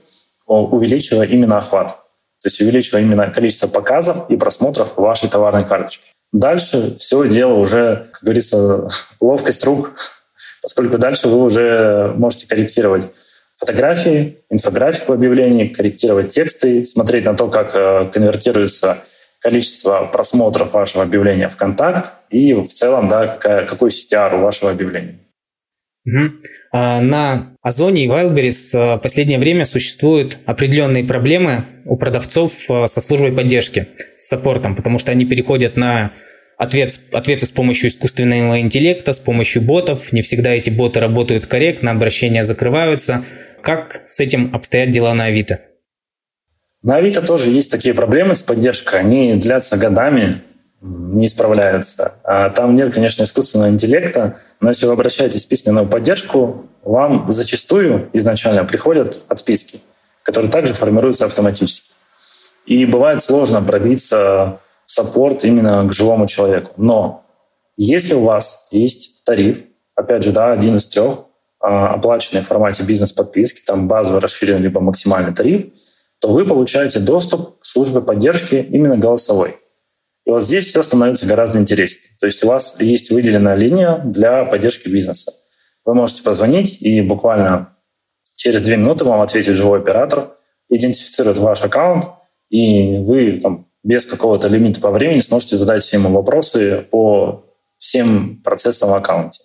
увеличивая 0.47 1.27
именно 1.27 1.59
охват. 1.59 1.99
То 2.43 2.47
есть 2.47 2.61
увеличивая 2.61 3.03
именно 3.03 3.31
количество 3.31 3.67
показов 3.67 4.31
и 4.31 4.37
просмотров 4.37 4.97
вашей 4.97 5.29
товарной 5.29 5.65
карточки. 5.65 6.11
Дальше 6.33 6.95
все 6.97 7.27
дело 7.29 7.55
уже, 7.55 8.09
как 8.13 8.23
говорится, 8.23 8.89
ловкость 9.21 9.65
рук, 9.65 9.95
поскольку 10.63 10.99
дальше 10.99 11.29
вы 11.29 11.39
уже 11.39 12.13
можете 12.17 12.47
корректировать 12.47 13.09
фотографии, 13.57 14.39
инфографику 14.51 15.13
объявлений, 15.13 15.69
корректировать 15.69 16.31
тексты, 16.31 16.85
смотреть 16.85 17.25
на 17.25 17.35
то, 17.35 17.49
как 17.49 17.75
э, 17.75 18.09
конвертируется 18.13 18.99
количество 19.41 20.05
просмотров 20.05 20.73
вашего 20.73 21.03
объявления 21.03 21.49
в 21.49 21.57
контакт 21.57 22.13
и 22.31 22.55
в 22.55 22.69
целом, 22.69 23.09
да, 23.09 23.27
какая, 23.27 23.67
какой 23.67 23.91
CTR 23.91 24.37
у 24.37 24.43
вашего 24.43 24.71
объявления. 24.71 25.19
Угу. 26.07 26.33
На 26.73 27.49
Озоне 27.69 28.07
и 28.07 28.09
Wildberries 28.09 28.75
э, 28.75 28.97
в 28.97 28.99
последнее 28.99 29.39
время 29.39 29.67
существуют 29.67 30.39
определенные 30.47 31.05
проблемы 31.05 31.65
у 31.85 31.99
продавцов 31.99 32.53
э, 32.71 32.87
со 32.87 33.01
службой 33.03 33.31
поддержки, 33.31 33.89
с 34.17 34.29
саппортом, 34.29 34.75
потому 34.75 34.99
что 34.99 35.13
они 35.13 35.27
переходят 35.27 35.77
на 35.77 36.11
ответ, 36.57 36.99
ответы 37.13 37.45
с 37.45 37.51
помощью 37.51 37.91
искусственного 37.91 38.61
интеллекта, 38.61 39.13
с 39.13 39.19
помощью 39.19 39.61
ботов. 39.61 40.13
Не 40.13 40.23
всегда 40.23 40.55
эти 40.55 40.71
боты 40.71 40.99
работают 41.01 41.47
корректно, 41.47 41.91
обращения 41.91 42.43
закрываются. 42.43 43.23
Как 43.61 44.01
с 44.07 44.19
этим 44.21 44.51
обстоят 44.55 44.91
дела 44.91 45.13
на 45.13 45.25
Авито? 45.25 45.61
На 46.83 46.97
Авито 46.97 47.21
тоже 47.21 47.51
есть 47.51 47.71
такие 47.71 47.95
проблемы 47.95 48.35
с 48.35 48.43
поддержкой. 48.43 49.01
Они 49.01 49.35
длятся 49.35 49.77
годами, 49.77 50.41
не 50.81 51.27
исправляются. 51.27 52.15
А 52.25 52.51
там 52.51 52.75
нет, 52.75 52.95
конечно, 52.95 53.25
искусственного 53.25 53.71
интеллекта, 53.71 54.39
но 54.61 54.69
если 54.69 54.87
вы 54.87 54.93
обращаетесь 54.93 55.45
в 55.45 55.49
письменную 55.49 55.87
поддержку, 55.87 56.67
вам 56.85 57.31
зачастую 57.31 58.09
изначально 58.13 58.65
приходят 58.65 59.21
отписки, 59.29 59.81
которые 60.23 60.51
также 60.51 60.75
формируются 60.75 61.27
автоматически. 61.27 61.91
И 62.67 62.85
бывает 62.85 63.23
сложно 63.23 63.63
пробиться 63.63 64.59
саппорт 64.85 65.45
именно 65.45 65.87
к 65.89 65.93
живому 65.93 66.27
человеку. 66.27 66.73
Но 66.77 67.25
если 67.77 68.15
у 68.15 68.23
вас 68.23 68.69
есть 68.71 69.25
тариф, 69.25 69.63
опять 69.95 70.23
же, 70.23 70.33
да, 70.33 70.53
один 70.53 70.77
из 70.77 70.87
трех, 70.87 71.25
а, 71.61 71.95
оплаченный 71.95 72.43
в 72.43 72.47
формате 72.47 72.85
бизнес-подписки, 72.85 73.63
там 73.65 73.89
базовый, 73.89 74.21
расширенный, 74.21 74.63
либо 74.63 74.81
максимальный 74.81 75.35
тариф, 75.35 75.67
то 76.21 76.29
вы 76.29 76.45
получаете 76.45 77.01
доступ 77.01 77.59
к 77.59 77.65
службе 77.65 78.01
поддержки 78.01 78.67
именно 78.71 78.97
голосовой. 78.97 79.57
И 80.29 80.31
вот 80.31 80.45
здесь 80.45 80.67
все 80.67 80.83
становится 80.83 81.25
гораздо 81.25 81.59
интереснее. 81.59 82.11
То 82.21 82.27
есть 82.27 82.45
у 82.45 82.49
вас 82.49 82.77
есть 82.81 83.11
выделенная 83.11 83.55
линия 83.55 83.99
для 84.05 84.45
поддержки 84.45 84.87
бизнеса. 84.91 85.33
Вы 85.87 85.95
можете 85.95 86.23
позвонить, 86.23 86.83
и 86.83 87.01
буквально 87.01 87.75
через 88.37 88.61
две 88.61 88.77
минуты 88.77 89.07
вам 89.07 89.23
ответит 89.23 89.57
живой 89.57 89.81
оператор, 89.81 90.29
идентифицирует 90.69 91.39
ваш 91.39 91.65
аккаунт, 91.65 92.05
и 92.51 92.99
вы 92.99 93.41
там, 93.43 93.69
без 93.83 94.05
какого-то 94.05 94.49
лимита 94.49 94.81
по 94.81 94.91
времени 94.91 95.21
сможете 95.21 95.57
задать 95.57 95.83
всем 95.83 96.13
вопросы 96.13 96.85
по 96.91 97.47
всем 97.79 98.43
процессам 98.45 98.91
в 98.91 98.95
аккаунте. 98.95 99.41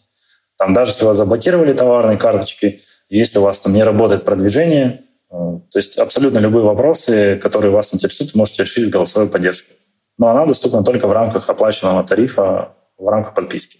Там, 0.58 0.74
даже 0.74 0.92
если 0.92 1.06
вас 1.06 1.16
заблокировали 1.16 1.72
товарные 1.72 2.18
карточки, 2.18 2.82
если 3.08 3.40
у 3.40 3.44
вас 3.44 3.62
там 3.62 3.74
не 3.74 3.84
работает 3.84 4.26
продвижение, 4.26 5.00
э, 5.32 5.36
то 5.36 5.80
есть 5.80 5.98
абсолютно 5.98 6.40
любые 6.40 6.66
вопросы, 6.66 7.40
которые 7.42 7.72
вас 7.72 7.94
интересуют, 7.94 8.34
вы 8.34 8.40
можете 8.40 8.64
решить 8.64 8.88
в 8.88 8.90
голосовой 8.90 9.30
поддержке. 9.30 9.76
Но 10.24 10.30
она 10.30 10.46
доступна 10.46 10.86
только 10.86 11.06
в 11.10 11.12
рамках 11.12 11.50
оплаченного 11.50 12.02
тарифа, 12.06 12.70
в 12.98 13.10
рамках 13.10 13.34
подписки. 13.34 13.80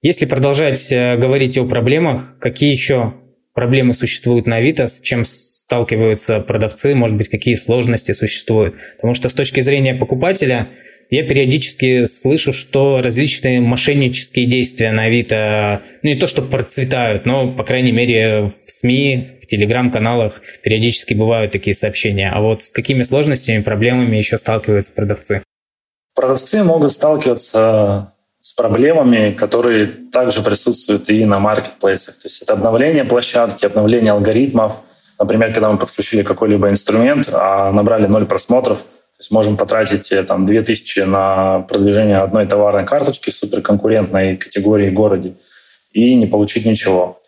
Если 0.00 0.24
продолжать 0.24 0.92
э, 0.92 1.16
говорить 1.16 1.58
о 1.58 1.64
проблемах, 1.64 2.38
какие 2.38 2.70
еще 2.70 3.14
проблемы 3.54 3.94
существуют 3.94 4.46
на 4.46 4.56
Авито, 4.56 4.88
с 4.88 5.00
чем 5.00 5.24
сталкиваются 5.24 6.40
продавцы, 6.40 6.94
может 6.94 7.16
быть, 7.16 7.28
какие 7.28 7.54
сложности 7.54 8.12
существуют. 8.12 8.74
Потому 8.96 9.14
что 9.14 9.28
с 9.28 9.34
точки 9.34 9.60
зрения 9.60 9.94
покупателя 9.94 10.68
я 11.10 11.22
периодически 11.24 12.06
слышу, 12.06 12.52
что 12.52 13.00
различные 13.02 13.60
мошеннические 13.60 14.46
действия 14.46 14.92
на 14.92 15.04
Авито, 15.04 15.82
ну 16.02 16.10
не 16.10 16.16
то, 16.16 16.26
что 16.26 16.40
процветают, 16.40 17.26
но, 17.26 17.48
по 17.48 17.64
крайней 17.64 17.92
мере, 17.92 18.44
в 18.44 18.70
СМИ, 18.70 19.28
в 19.42 19.46
телеграм-каналах 19.46 20.40
периодически 20.62 21.12
бывают 21.12 21.52
такие 21.52 21.74
сообщения. 21.74 22.30
А 22.32 22.40
вот 22.40 22.62
с 22.62 22.72
какими 22.72 23.02
сложностями, 23.02 23.62
проблемами 23.62 24.16
еще 24.16 24.38
сталкиваются 24.38 24.92
продавцы? 24.92 25.42
Продавцы 26.14 26.64
могут 26.64 26.92
сталкиваться 26.92 28.12
с 28.42 28.52
проблемами, 28.54 29.30
которые 29.30 29.86
также 29.86 30.42
присутствуют 30.42 31.08
и 31.10 31.24
на 31.24 31.38
маркетплейсах. 31.38 32.16
То 32.16 32.26
есть 32.26 32.42
это 32.42 32.54
обновление 32.54 33.04
площадки, 33.04 33.64
обновление 33.64 34.12
алгоритмов. 34.12 34.80
Например, 35.16 35.52
когда 35.52 35.70
мы 35.70 35.78
подключили 35.78 36.24
какой-либо 36.24 36.68
инструмент, 36.68 37.30
а 37.32 37.70
набрали 37.70 38.08
ноль 38.08 38.26
просмотров, 38.26 38.78
то 38.78 39.18
есть 39.20 39.30
можем 39.30 39.56
потратить 39.56 40.10
э, 40.10 40.24
там 40.24 40.44
2000 40.44 41.00
на 41.02 41.60
продвижение 41.68 42.18
одной 42.18 42.48
товарной 42.48 42.84
карточки 42.84 43.30
в 43.30 43.34
суперконкурентной 43.34 44.36
категории 44.36 44.90
городе 44.90 45.34
и 45.92 46.16
не 46.16 46.26
получить 46.26 46.66
ничего. 46.66 47.20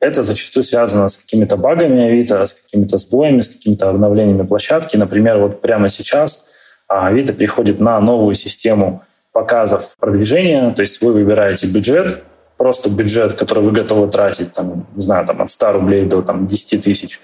Это 0.00 0.22
зачастую 0.22 0.64
связано 0.64 1.08
с 1.08 1.16
какими-то 1.16 1.56
багами 1.56 2.08
Авито, 2.08 2.44
с 2.44 2.52
какими-то 2.52 2.98
сбоями, 2.98 3.40
с 3.40 3.48
какими-то 3.48 3.88
обновлениями 3.88 4.46
площадки. 4.46 4.98
Например, 4.98 5.38
вот 5.38 5.62
прямо 5.62 5.88
сейчас 5.88 6.48
а, 6.88 7.06
Авито 7.06 7.32
переходит 7.32 7.80
на 7.80 7.98
новую 8.00 8.34
систему 8.34 9.02
показов 9.32 9.96
продвижения, 9.98 10.72
то 10.72 10.82
есть 10.82 11.00
вы 11.02 11.12
выбираете 11.12 11.66
бюджет, 11.66 12.22
просто 12.56 12.90
бюджет, 12.90 13.34
который 13.34 13.62
вы 13.62 13.72
готовы 13.72 14.08
тратить, 14.08 14.52
там, 14.52 14.86
не 14.94 15.02
знаю, 15.02 15.26
там, 15.26 15.40
от 15.40 15.50
100 15.50 15.72
рублей 15.72 16.04
до 16.04 16.22
там, 16.22 16.46
10 16.46 16.82
тысяч, 16.82 17.20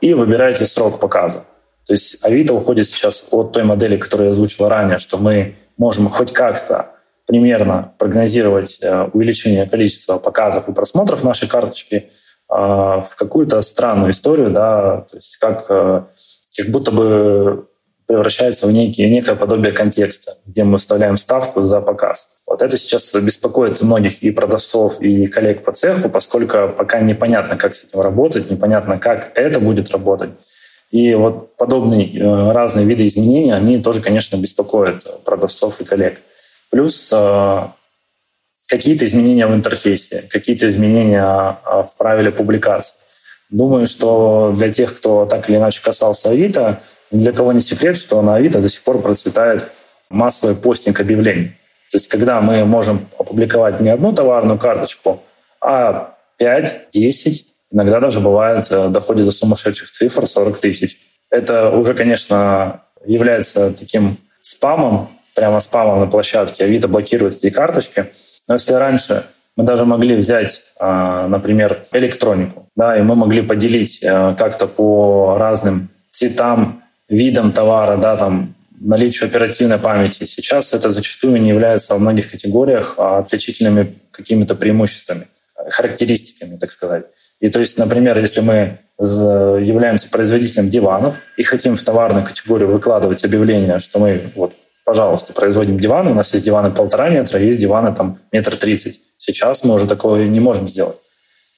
и 0.00 0.14
выбираете 0.14 0.66
срок 0.66 0.98
показа. 0.98 1.44
То 1.86 1.94
есть 1.94 2.24
Авито 2.24 2.54
уходит 2.54 2.86
сейчас 2.86 3.26
от 3.30 3.52
той 3.52 3.64
модели, 3.64 3.96
которую 3.96 4.26
я 4.26 4.30
озвучил 4.30 4.68
ранее, 4.68 4.98
что 4.98 5.18
мы 5.18 5.56
можем 5.76 6.08
хоть 6.08 6.32
как-то 6.32 6.86
примерно 7.26 7.92
прогнозировать 7.98 8.78
э, 8.82 9.08
увеличение 9.12 9.66
количества 9.66 10.18
показов 10.18 10.68
и 10.68 10.72
просмотров 10.72 11.22
нашей 11.24 11.48
карточки 11.48 11.96
э, 11.96 12.54
в 12.54 13.10
какую-то 13.16 13.60
странную 13.62 14.10
историю, 14.10 14.50
да, 14.50 15.06
то 15.10 15.16
есть 15.16 15.36
как, 15.36 15.66
э, 15.68 16.02
как 16.56 16.68
будто 16.68 16.90
бы 16.90 17.66
превращается 18.12 18.66
в 18.66 18.72
некие, 18.72 19.08
некое 19.08 19.36
подобие 19.36 19.72
контекста, 19.72 20.32
где 20.44 20.64
мы 20.64 20.76
вставляем 20.76 21.16
ставку 21.16 21.62
за 21.62 21.80
показ. 21.80 22.28
Вот 22.46 22.60
это 22.60 22.76
сейчас 22.76 23.14
беспокоит 23.14 23.80
многих 23.80 24.22
и 24.22 24.30
продавцов, 24.30 25.00
и 25.00 25.26
коллег 25.28 25.64
по 25.64 25.72
цеху, 25.72 26.10
поскольку 26.10 26.68
пока 26.76 27.00
непонятно, 27.00 27.56
как 27.56 27.74
с 27.74 27.84
этим 27.84 28.02
работать, 28.02 28.50
непонятно, 28.50 28.98
как 28.98 29.32
это 29.34 29.60
будет 29.60 29.90
работать. 29.92 30.30
И 30.90 31.14
вот 31.14 31.56
подобные 31.56 32.14
э, 32.14 32.52
разные 32.52 32.84
виды 32.84 33.06
изменений, 33.06 33.52
они 33.52 33.82
тоже, 33.82 34.02
конечно, 34.02 34.36
беспокоят 34.36 35.24
продавцов 35.24 35.80
и 35.80 35.84
коллег. 35.84 36.18
Плюс 36.70 37.10
э, 37.14 37.62
какие-то 38.68 39.06
изменения 39.06 39.46
в 39.46 39.54
интерфейсе, 39.54 40.24
какие-то 40.28 40.68
изменения 40.68 41.56
э, 41.64 41.84
в 41.88 41.96
правиле 41.96 42.30
публикации. 42.30 42.96
Думаю, 43.48 43.86
что 43.86 44.52
для 44.54 44.70
тех, 44.70 44.94
кто 44.94 45.24
так 45.24 45.48
или 45.48 45.56
иначе 45.56 45.82
касался 45.82 46.28
Авито, 46.28 46.82
для 47.12 47.32
кого 47.32 47.52
не 47.52 47.60
секрет, 47.60 47.96
что 47.96 48.20
на 48.22 48.36
Авито 48.36 48.60
до 48.60 48.68
сих 48.68 48.82
пор 48.82 49.00
процветает 49.00 49.70
массовый 50.08 50.56
постинг 50.56 51.00
объявлений. 51.00 51.52
То 51.90 51.96
есть 51.96 52.08
когда 52.08 52.40
мы 52.40 52.64
можем 52.64 53.06
опубликовать 53.18 53.80
не 53.80 53.90
одну 53.90 54.12
товарную 54.12 54.58
карточку, 54.58 55.22
а 55.60 56.14
5, 56.38 56.88
10, 56.90 57.46
иногда 57.70 58.00
даже 58.00 58.20
бывает, 58.20 58.66
э, 58.70 58.88
доходит 58.88 59.26
до 59.26 59.30
сумасшедших 59.30 59.90
цифр 59.90 60.26
40 60.26 60.58
тысяч. 60.58 60.98
Это 61.30 61.70
уже, 61.70 61.94
конечно, 61.94 62.82
является 63.04 63.70
таким 63.70 64.16
спамом, 64.40 65.10
прямо 65.34 65.60
спамом 65.60 66.00
на 66.00 66.06
площадке. 66.06 66.64
Авито 66.64 66.88
блокирует 66.88 67.36
эти 67.36 67.50
карточки. 67.50 68.06
Но 68.48 68.54
если 68.54 68.72
раньше 68.72 69.24
мы 69.56 69.64
даже 69.64 69.84
могли 69.84 70.16
взять, 70.16 70.62
э, 70.80 71.26
например, 71.28 71.78
электронику, 71.92 72.68
да, 72.74 72.96
и 72.96 73.02
мы 73.02 73.14
могли 73.16 73.42
поделить 73.42 74.02
э, 74.02 74.34
как-то 74.38 74.66
по 74.66 75.36
разным 75.38 75.90
цветам 76.10 76.81
видом 77.12 77.52
товара, 77.52 77.96
да, 77.96 78.16
там, 78.16 78.54
наличию 78.80 79.28
оперативной 79.28 79.78
памяти. 79.78 80.24
Сейчас 80.24 80.74
это 80.74 80.90
зачастую 80.90 81.40
не 81.40 81.50
является 81.50 81.92
во 81.92 82.00
многих 82.00 82.30
категориях 82.30 82.94
а 82.96 83.18
отличительными 83.18 83.94
какими-то 84.10 84.54
преимуществами, 84.54 85.28
характеристиками, 85.68 86.56
так 86.56 86.70
сказать. 86.70 87.04
И 87.40 87.48
то 87.48 87.60
есть, 87.60 87.78
например, 87.78 88.18
если 88.18 88.40
мы 88.40 88.78
являемся 88.98 90.08
производителем 90.08 90.68
диванов 90.68 91.16
и 91.36 91.42
хотим 91.42 91.76
в 91.76 91.82
товарную 91.82 92.24
категорию 92.24 92.70
выкладывать 92.70 93.24
объявление, 93.24 93.78
что 93.78 93.98
мы, 93.98 94.32
вот, 94.34 94.52
пожалуйста, 94.84 95.32
производим 95.32 95.78
диваны, 95.78 96.10
у 96.10 96.14
нас 96.14 96.32
есть 96.34 96.44
диваны 96.44 96.70
полтора 96.70 97.08
метра, 97.08 97.40
есть 97.40 97.58
диваны 97.58 97.94
там 97.94 98.18
метр 98.32 98.56
тридцать. 98.56 99.00
Сейчас 99.16 99.64
мы 99.64 99.74
уже 99.74 99.86
такое 99.86 100.26
не 100.26 100.40
можем 100.40 100.68
сделать. 100.68 100.96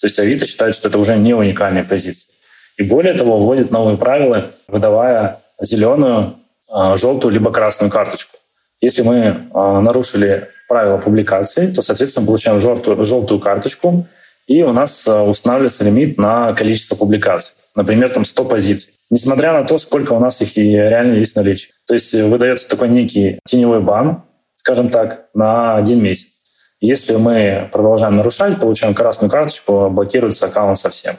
То 0.01 0.07
есть 0.07 0.19
Авито 0.19 0.47
считает, 0.47 0.75
что 0.75 0.89
это 0.89 0.99
уже 0.99 1.17
не 1.17 1.35
уникальная 1.35 1.85
позиция. 1.85 2.33
И 2.77 2.83
более 2.83 3.15
того, 3.15 3.39
вводит 3.39 3.71
новые 3.71 3.97
правила, 3.97 4.51
выдавая 4.69 5.41
зеленую, 5.65 6.35
а, 6.71 6.97
желтую 6.97 7.33
либо 7.33 7.53
красную 7.53 7.91
карточку. 7.91 8.39
Если 8.81 9.03
мы 9.03 9.49
а, 9.53 9.81
нарушили 9.81 10.49
правила 10.69 10.99
публикации, 10.99 11.73
то, 11.73 11.83
соответственно, 11.83 12.27
получаем 12.27 12.61
желтую, 12.61 13.05
желтую 13.05 13.41
карточку, 13.41 14.07
и 14.47 14.63
у 14.63 14.73
нас 14.73 15.07
а, 15.07 15.23
устанавливается 15.23 15.85
лимит 15.85 16.19
на 16.19 16.53
количество 16.53 16.97
публикаций. 16.97 17.55
Например, 17.75 18.09
там 18.11 18.25
100 18.25 18.45
позиций. 18.45 18.95
Несмотря 19.11 19.53
на 19.53 19.65
то, 19.65 19.79
сколько 19.79 20.13
у 20.13 20.21
нас 20.21 20.41
их 20.41 20.57
и 20.57 20.71
реально 20.71 21.15
есть 21.15 21.37
наличие. 21.37 21.73
То 21.87 21.95
есть 21.95 22.15
выдается 22.15 22.69
такой 22.69 22.89
некий 22.89 23.39
теневой 23.45 23.81
бан, 23.81 24.23
скажем 24.55 24.89
так, 24.89 25.27
на 25.35 25.77
один 25.77 26.03
месяц. 26.03 26.43
Если 26.81 27.17
мы 27.17 27.69
продолжаем 27.73 28.17
нарушать, 28.17 28.59
получаем 28.61 28.95
красную 28.95 29.31
карточку, 29.31 29.89
блокируется 29.91 30.47
аккаунт 30.47 30.79
совсем. 30.79 31.17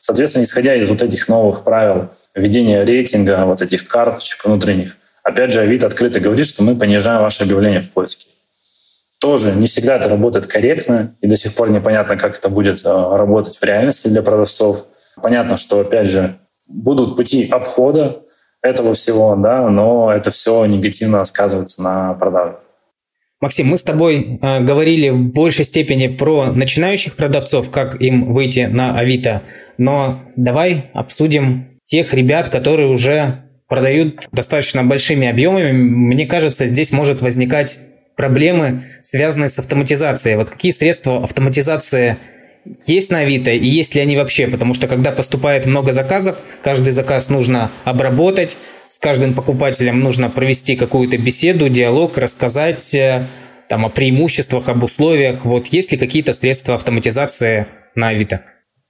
Соответственно, 0.00 0.44
исходя 0.44 0.74
из 0.74 0.88
вот 0.88 1.02
этих 1.02 1.28
новых 1.28 1.64
правил 1.64 2.08
ведения 2.34 2.84
рейтинга, 2.84 3.44
вот 3.44 3.62
этих 3.62 3.86
карточек 3.86 4.44
внутренних, 4.44 4.96
опять 5.22 5.52
же, 5.52 5.60
Авито 5.60 5.86
открыто 5.86 6.20
говорит, 6.20 6.46
что 6.46 6.62
мы 6.62 6.76
понижаем 6.76 7.22
ваше 7.22 7.44
объявление 7.44 7.80
в 7.80 7.90
поиске. 7.90 8.28
Тоже 9.20 9.52
не 9.52 9.66
всегда 9.66 9.96
это 9.96 10.08
работает 10.08 10.46
корректно, 10.46 11.14
и 11.20 11.26
до 11.26 11.36
сих 11.36 11.54
пор 11.54 11.70
непонятно, 11.70 12.16
как 12.16 12.36
это 12.36 12.48
будет 12.48 12.84
э, 12.84 12.88
работать 12.88 13.56
в 13.56 13.64
реальности 13.64 14.08
для 14.08 14.22
продавцов. 14.22 14.86
Понятно, 15.22 15.56
что, 15.56 15.80
опять 15.80 16.06
же, 16.06 16.34
будут 16.66 17.16
пути 17.16 17.48
обхода 17.50 18.20
этого 18.60 18.94
всего, 18.94 19.34
да, 19.36 19.68
но 19.70 20.12
это 20.12 20.30
все 20.30 20.64
негативно 20.66 21.24
сказывается 21.24 21.82
на 21.82 22.14
продаже. 22.14 22.56
Максим, 23.40 23.68
мы 23.68 23.76
с 23.76 23.82
тобой 23.82 24.38
э, 24.40 24.60
говорили 24.60 25.10
в 25.10 25.32
большей 25.32 25.64
степени 25.64 26.08
про 26.08 26.46
начинающих 26.46 27.14
продавцов, 27.14 27.70
как 27.70 28.00
им 28.00 28.32
выйти 28.32 28.68
на 28.70 28.98
Авито, 28.98 29.42
но 29.78 30.20
давай 30.36 30.90
обсудим 30.94 31.73
тех 31.84 32.12
ребят, 32.14 32.50
которые 32.50 32.88
уже 32.88 33.42
продают 33.68 34.28
достаточно 34.32 34.84
большими 34.84 35.28
объемами. 35.28 35.72
Мне 35.72 36.26
кажется, 36.26 36.66
здесь 36.66 36.92
может 36.92 37.22
возникать 37.22 37.78
проблемы, 38.16 38.84
связанные 39.02 39.48
с 39.48 39.58
автоматизацией. 39.58 40.36
Вот 40.36 40.50
какие 40.50 40.72
средства 40.72 41.22
автоматизации 41.22 42.16
есть 42.86 43.10
на 43.10 43.18
Авито 43.18 43.50
и 43.50 43.66
есть 43.66 43.94
ли 43.94 44.00
они 44.00 44.16
вообще? 44.16 44.46
Потому 44.48 44.74
что 44.74 44.86
когда 44.86 45.12
поступает 45.12 45.66
много 45.66 45.92
заказов, 45.92 46.38
каждый 46.62 46.92
заказ 46.92 47.28
нужно 47.28 47.70
обработать, 47.84 48.56
с 48.86 48.98
каждым 48.98 49.34
покупателем 49.34 50.00
нужно 50.00 50.30
провести 50.30 50.76
какую-то 50.76 51.18
беседу, 51.18 51.68
диалог, 51.68 52.16
рассказать 52.16 52.94
э, 52.94 53.26
там, 53.68 53.86
о 53.86 53.88
преимуществах, 53.88 54.68
об 54.68 54.84
условиях. 54.84 55.44
Вот 55.44 55.66
есть 55.66 55.92
ли 55.92 55.98
какие-то 55.98 56.32
средства 56.32 56.74
автоматизации 56.74 57.66
на 57.94 58.08
Авито? 58.08 58.42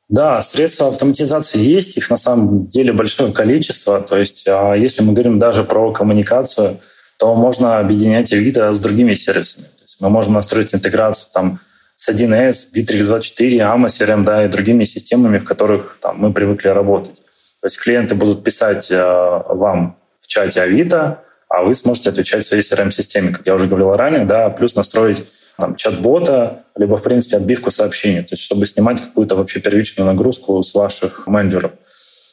Да, 0.08 0.42
средства 0.42 0.88
автоматизации 0.88 1.58
есть, 1.58 1.96
их 1.96 2.10
на 2.10 2.16
самом 2.16 2.66
деле 2.66 2.92
большое 2.92 3.32
количество. 3.32 4.00
То 4.00 4.18
есть, 4.18 4.44
а 4.46 4.74
если 4.74 5.02
мы 5.02 5.12
говорим 5.12 5.38
даже 5.38 5.64
про 5.64 5.92
коммуникацию, 5.92 6.78
то 7.18 7.34
можно 7.34 7.78
объединять 7.78 8.32
Авито 8.32 8.70
с 8.70 8.80
другими 8.80 9.14
сервисами. 9.14 9.64
То 9.64 9.82
есть 9.82 9.96
мы 10.00 10.10
можем 10.10 10.34
настроить 10.34 10.74
интеграцию 10.74 11.30
там, 11.32 11.58
с 11.96 12.10
1С, 12.10 12.74
Bittrex24, 12.74 13.56
AMA 13.58 13.86
CRM, 13.86 14.24
да, 14.24 14.44
и 14.44 14.48
другими 14.48 14.84
системами, 14.84 15.38
в 15.38 15.44
которых 15.44 15.96
там, 16.00 16.18
мы 16.18 16.32
привыкли 16.32 16.68
работать. 16.68 17.14
То 17.60 17.66
есть 17.66 17.80
клиенты 17.80 18.14
будут 18.14 18.44
писать 18.44 18.90
э, 18.90 19.42
вам 19.48 19.96
в 20.20 20.26
чате 20.26 20.60
Авито, 20.60 21.20
а 21.48 21.62
вы 21.62 21.72
сможете 21.72 22.10
отвечать 22.10 22.44
своей 22.44 22.62
CRM-системе, 22.62 23.30
как 23.30 23.46
я 23.46 23.54
уже 23.54 23.66
говорил 23.66 23.94
ранее, 23.94 24.24
да, 24.24 24.50
плюс 24.50 24.74
настроить 24.74 25.24
там, 25.58 25.76
чат-бота, 25.76 26.64
либо, 26.76 26.96
в 26.96 27.02
принципе, 27.02 27.36
отбивку 27.36 27.70
сообщений, 27.70 28.22
то 28.22 28.32
есть 28.32 28.42
чтобы 28.42 28.66
снимать 28.66 29.00
какую-то 29.00 29.36
вообще 29.36 29.60
первичную 29.60 30.06
нагрузку 30.06 30.62
с 30.62 30.74
ваших 30.74 31.26
менеджеров. 31.26 31.72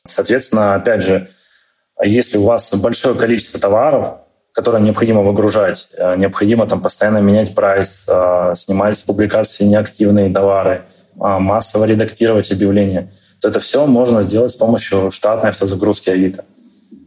Соответственно, 0.03 0.75
опять 0.75 1.03
же, 1.03 1.27
если 2.03 2.37
у 2.37 2.43
вас 2.43 2.73
большое 2.75 3.15
количество 3.15 3.59
товаров, 3.59 4.15
которые 4.53 4.83
необходимо 4.83 5.21
выгружать, 5.21 5.89
э, 5.97 6.15
необходимо 6.17 6.67
там 6.67 6.81
постоянно 6.81 7.19
менять 7.19 7.55
прайс, 7.55 8.05
э, 8.09 8.53
снимать 8.55 8.97
с 8.97 9.03
публикации 9.03 9.65
неактивные 9.65 10.33
товары, 10.33 10.83
а, 11.19 11.39
массово 11.39 11.85
редактировать 11.85 12.51
объявления, 12.51 13.11
то 13.39 13.49
это 13.49 13.59
все 13.59 13.85
можно 13.85 14.21
сделать 14.21 14.51
с 14.51 14.55
помощью 14.55 15.11
штатной 15.11 15.49
автозагрузки 15.49 16.09
Авито. 16.09 16.45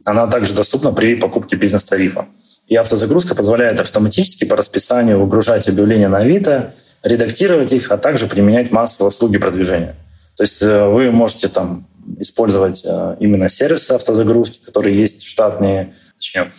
Она 0.05 0.27
также 0.27 0.55
доступна 0.55 0.93
при 0.93 1.17
покупке 1.17 1.57
бизнес-тарифа. 1.57 2.27
И 2.67 2.77
автозагрузка 2.77 3.35
позволяет 3.35 3.81
автоматически 3.81 4.45
по 4.45 4.57
расписанию 4.57 5.21
выгружать 5.21 5.69
объявления 5.69 6.09
на 6.09 6.19
Авито, 6.19 6.73
редактировать 7.03 7.73
их, 7.73 7.91
а 7.91 7.99
также 7.99 8.27
применять 8.27 8.71
массовые 8.73 9.09
услуги 9.09 9.39
продвижения. 9.39 9.95
То 10.37 10.43
есть 10.43 10.63
э, 10.63 10.87
вы 10.89 11.11
можете 11.11 11.49
там 11.49 11.87
использовать 12.19 12.83
э, 12.85 13.17
именно 13.21 13.49
сервисы 13.49 13.93
автозагрузки, 13.93 14.65
которые 14.65 14.99
есть 14.99 15.23
штатные, 15.23 15.93
точнее, 16.17 16.51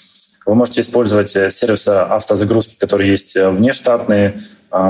вы 0.45 0.53
можете 0.53 0.81
использовать 0.81 1.35
э, 1.35 1.49
сервисы 1.49 1.89
автозагрузки, 1.89 2.77
которые 2.77 3.09
есть 3.09 3.35
внештатные 3.35 4.39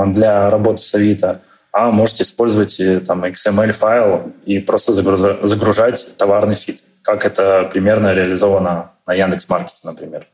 для 0.08 0.50
работы 0.50 0.82
с 0.82 0.94
Авито, 0.94 1.40
а 1.72 1.90
можете 1.90 2.24
использовать 2.24 2.80
там 3.06 3.24
XML-файл 3.24 4.32
и 4.44 4.58
просто 4.58 4.92
загружать 4.92 6.16
товарный 6.16 6.56
фид, 6.56 6.82
как 7.02 7.24
это 7.24 7.68
примерно 7.72 8.12
реализовано 8.12 8.90
на 9.06 9.14
Яндекс.Маркете, 9.14 9.80
например. 9.84 10.26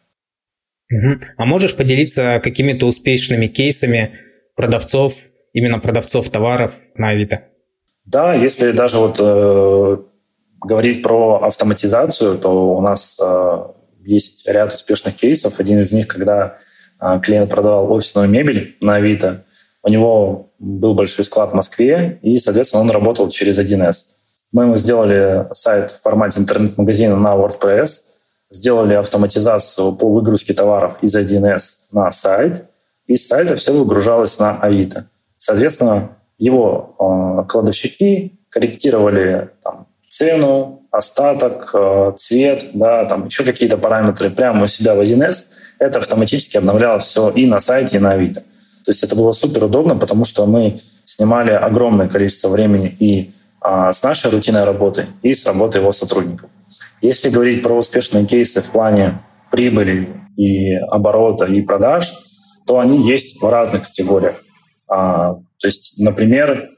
Угу. 0.92 1.20
А 1.38 1.44
можешь 1.46 1.74
поделиться 1.74 2.40
какими-то 2.42 2.86
успешными 2.86 3.46
кейсами 3.46 4.12
продавцов, 4.54 5.14
именно 5.52 5.78
продавцов 5.78 6.28
товаров 6.28 6.74
на 6.94 7.10
Авито? 7.10 7.40
Да, 8.04 8.34
если 8.34 8.72
даже 8.72 8.98
вот 8.98 9.16
э, 9.18 9.96
говорить 10.60 11.02
про 11.02 11.44
автоматизацию, 11.44 12.36
то 12.36 12.76
у 12.76 12.80
нас 12.80 13.18
э, 13.22 13.58
есть 14.04 14.46
ряд 14.46 14.74
успешных 14.74 15.14
кейсов. 15.14 15.60
Один 15.60 15.80
из 15.80 15.92
них, 15.92 16.08
когда 16.08 16.58
э, 17.00 17.20
клиент 17.22 17.50
продавал 17.50 17.90
офисную 17.92 18.28
мебель 18.28 18.76
на 18.80 18.96
Авито, 18.96 19.44
у 19.82 19.88
него 19.88 20.52
был 20.58 20.94
большой 20.94 21.24
склад 21.24 21.52
в 21.52 21.54
Москве, 21.54 22.18
и, 22.22 22.38
соответственно, 22.38 22.82
он 22.82 22.90
работал 22.90 23.30
через 23.30 23.58
1С. 23.58 24.04
Мы 24.52 24.64
ему 24.64 24.76
сделали 24.76 25.46
сайт 25.52 25.90
в 25.90 26.02
формате 26.02 26.40
интернет-магазина 26.40 27.16
на 27.16 27.34
WordPress– 27.34 27.88
сделали 28.52 28.94
автоматизацию 28.94 29.92
по 29.92 30.08
выгрузке 30.10 30.54
товаров 30.54 30.98
из 31.00 31.16
1С 31.16 31.88
на 31.92 32.10
сайт, 32.10 32.66
и 33.06 33.16
с 33.16 33.26
сайта 33.26 33.56
все 33.56 33.72
выгружалось 33.72 34.38
на 34.38 34.58
Авито. 34.58 35.06
Соответственно, 35.36 36.10
его 36.38 36.94
э, 36.98 37.48
кладовщики 37.48 38.38
корректировали 38.50 39.48
там, 39.62 39.86
цену, 40.08 40.82
остаток, 40.90 41.70
э, 41.74 42.12
цвет, 42.16 42.66
да, 42.74 43.06
там 43.06 43.26
еще 43.26 43.44
какие-то 43.44 43.78
параметры 43.78 44.30
прямо 44.30 44.64
у 44.64 44.66
себя 44.66 44.94
в 44.94 45.00
1С. 45.00 45.46
Это 45.78 45.98
автоматически 45.98 46.58
обновляло 46.58 46.98
все 46.98 47.30
и 47.30 47.46
на 47.46 47.58
сайте, 47.58 47.96
и 47.96 48.00
на 48.00 48.12
Авито. 48.12 48.40
То 48.84 48.90
есть 48.90 49.02
это 49.02 49.16
было 49.16 49.32
супер 49.32 49.64
удобно, 49.64 49.96
потому 49.96 50.24
что 50.24 50.46
мы 50.46 50.78
снимали 51.04 51.52
огромное 51.52 52.08
количество 52.08 52.48
времени 52.48 52.94
и 53.00 53.32
э, 53.64 53.90
с 53.92 54.02
нашей 54.02 54.30
рутинной 54.30 54.64
работы, 54.64 55.06
и 55.22 55.32
с 55.32 55.46
работы 55.46 55.78
его 55.78 55.92
сотрудников. 55.92 56.50
Если 57.02 57.30
говорить 57.30 57.62
про 57.62 57.74
успешные 57.74 58.24
кейсы 58.24 58.62
в 58.62 58.70
плане 58.70 59.20
прибыли 59.50 60.08
и 60.36 60.72
оборота 60.88 61.46
и 61.46 61.60
продаж, 61.60 62.14
то 62.66 62.78
они 62.78 63.02
есть 63.02 63.42
в 63.42 63.48
разных 63.48 63.82
категориях. 63.82 64.36
А, 64.88 65.34
то 65.34 65.66
есть, 65.66 65.98
например, 65.98 66.70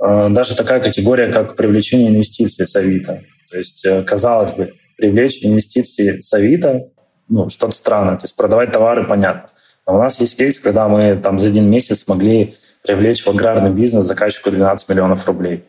а, 0.00 0.28
даже 0.28 0.56
такая 0.56 0.80
категория, 0.80 1.32
как 1.32 1.56
привлечение 1.56 2.08
инвестиций 2.08 2.66
с 2.66 2.76
Авито. 2.76 3.22
То 3.50 3.58
есть, 3.58 3.84
э, 3.84 4.02
казалось 4.02 4.52
бы, 4.52 4.74
привлечь 4.96 5.44
инвестиции 5.44 6.20
с 6.20 6.32
Авито, 6.34 6.90
ну, 7.28 7.48
что-то 7.48 7.72
странное. 7.72 8.16
То 8.16 8.24
есть 8.24 8.36
продавать 8.36 8.72
товары, 8.72 9.04
понятно. 9.04 9.50
Но 9.86 9.96
у 9.96 9.98
нас 9.98 10.20
есть 10.20 10.38
кейс, 10.38 10.60
когда 10.60 10.88
мы 10.88 11.16
там 11.16 11.38
за 11.38 11.48
один 11.48 11.68
месяц 11.68 12.00
смогли 12.00 12.54
привлечь 12.84 13.24
в 13.24 13.28
аграрный 13.28 13.70
бизнес 13.70 14.04
заказчику 14.04 14.50
12 14.50 14.88
миллионов 14.88 15.26
рублей. 15.26 15.64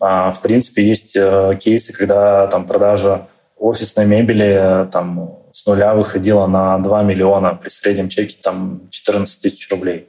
А, 0.00 0.32
в 0.32 0.40
принципе, 0.40 0.82
есть 0.82 1.14
э, 1.14 1.56
кейсы, 1.60 1.92
когда 1.92 2.46
там 2.46 2.66
продажа 2.66 3.26
офисной 3.58 4.06
мебели 4.06 4.88
там 4.90 5.36
с 5.52 5.66
нуля 5.66 5.94
выходила 5.94 6.46
на 6.46 6.78
2 6.78 7.02
миллиона 7.02 7.58
при 7.60 7.68
среднем 7.68 8.08
чеке 8.08 8.38
там 8.42 8.80
14 8.90 9.42
тысяч 9.42 9.70
рублей. 9.70 10.08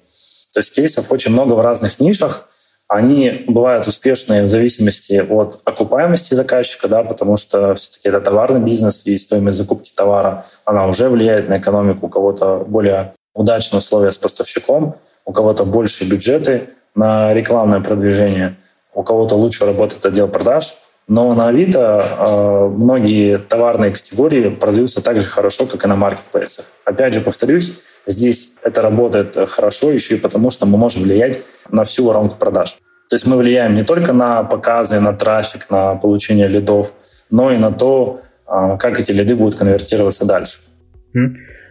То 0.54 0.62
есть 0.62 0.74
кейсов 0.74 1.12
очень 1.12 1.32
много 1.32 1.54
в 1.54 1.62
разных 1.62 2.00
нишах. 2.00 2.48
Они 2.88 3.44
бывают 3.48 3.88
успешные 3.88 4.44
в 4.44 4.50
зависимости 4.50 5.26
от 5.30 5.62
окупаемости 5.66 6.36
заказчика, 6.36 6.88
да, 6.88 7.04
потому 7.04 7.38
что 7.38 7.74
все-таки 7.76 8.10
это 8.10 8.22
товарный 8.22 8.60
бизнес, 8.60 9.06
и 9.06 9.18
стоимость 9.18 9.58
закупки 9.58 9.92
товара, 9.94 10.46
она 10.66 10.88
уже 10.88 11.10
влияет 11.10 11.50
на 11.50 11.58
экономику. 11.58 12.08
У 12.08 12.10
кого-то 12.10 12.66
более 12.68 13.14
удачные 13.34 13.80
условия 13.80 14.12
с 14.12 14.18
поставщиком, 14.18 14.96
у 15.26 15.32
кого-то 15.32 15.64
больше 15.64 16.10
бюджеты 16.10 16.70
на 16.96 17.34
рекламное 17.34 17.82
продвижение– 17.82 18.56
у 18.94 19.04
кого-то 19.04 19.36
лучше 19.36 19.66
работает 19.66 20.06
отдел 20.06 20.28
продаж, 20.28 20.76
но 21.08 21.34
на 21.34 21.48
Авито 21.48 22.06
э, 22.20 22.68
многие 22.78 23.38
товарные 23.38 23.92
категории 23.92 24.50
продаются 24.50 25.02
так 25.02 25.20
же 25.20 25.28
хорошо, 25.28 25.66
как 25.66 25.84
и 25.84 25.88
на 25.88 25.96
маркетплейсах. 25.96 26.66
Опять 26.86 27.14
же, 27.14 27.22
повторюсь, 27.22 27.84
здесь 28.06 28.54
это 28.64 28.82
работает 28.82 29.36
хорошо 29.50 29.92
еще 29.92 30.16
и 30.16 30.20
потому, 30.20 30.52
что 30.52 30.66
мы 30.66 30.78
можем 30.78 31.04
влиять 31.04 31.40
на 31.70 31.84
всю 31.84 32.06
воронку 32.06 32.38
продаж. 32.38 32.78
То 33.10 33.16
есть 33.16 33.28
мы 33.28 33.36
влияем 33.36 33.76
не 33.76 33.84
только 33.84 34.14
на 34.14 34.44
показы, 34.44 35.00
на 35.00 35.14
трафик, 35.14 35.70
на 35.70 35.96
получение 35.96 36.48
лидов, 36.48 36.94
но 37.30 37.52
и 37.52 37.58
на 37.58 37.72
то, 37.72 38.22
э, 38.48 38.78
как 38.80 39.00
эти 39.00 39.12
лиды 39.12 39.36
будут 39.36 39.56
конвертироваться 39.56 40.26
дальше. 40.26 40.60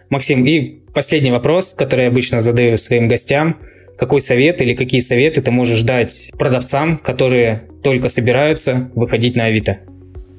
Максим, 0.09 0.45
и 0.45 0.83
последний 0.93 1.31
вопрос, 1.31 1.73
который 1.73 2.01
я 2.01 2.11
обычно 2.11 2.41
задаю 2.41 2.77
своим 2.77 3.07
гостям– 3.07 3.57
какой 4.01 4.19
совет 4.19 4.61
или 4.61 4.73
какие 4.73 4.99
советы 4.99 5.43
ты 5.43 5.51
можешь 5.51 5.83
дать 5.83 6.31
продавцам, 6.35 6.97
которые 6.97 7.67
только 7.83 8.09
собираются 8.09 8.89
выходить 8.95 9.35
на 9.35 9.45
Авито? 9.45 9.77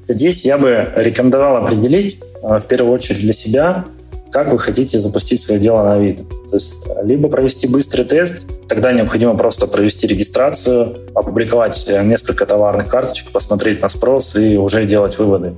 Здесь 0.08 0.44
я 0.44 0.58
бы 0.58 0.88
рекомендовал 0.96 1.58
определить 1.58 2.20
э, 2.42 2.58
в 2.58 2.66
первую 2.66 2.92
очередь 2.92 3.20
для 3.20 3.32
себя, 3.32 3.84
как 4.32 4.50
вы 4.50 4.58
хотите 4.58 4.98
запустить 4.98 5.40
свое 5.40 5.60
дело 5.60 5.84
на 5.84 5.94
Авито. 5.94 6.24
То 6.24 6.56
есть 6.56 6.88
либо 7.04 7.28
провести 7.28 7.68
быстрый 7.68 8.04
тест, 8.04 8.48
тогда 8.66 8.90
необходимо 8.90 9.36
просто 9.36 9.68
провести 9.68 10.08
регистрацию, 10.08 10.96
опубликовать 11.14 11.86
э, 11.88 12.02
несколько 12.02 12.46
товарных 12.46 12.88
карточек, 12.88 13.30
посмотреть 13.30 13.80
на 13.80 13.88
спрос 13.88 14.34
и 14.34 14.56
уже 14.56 14.86
делать 14.86 15.16
выводы. 15.20 15.54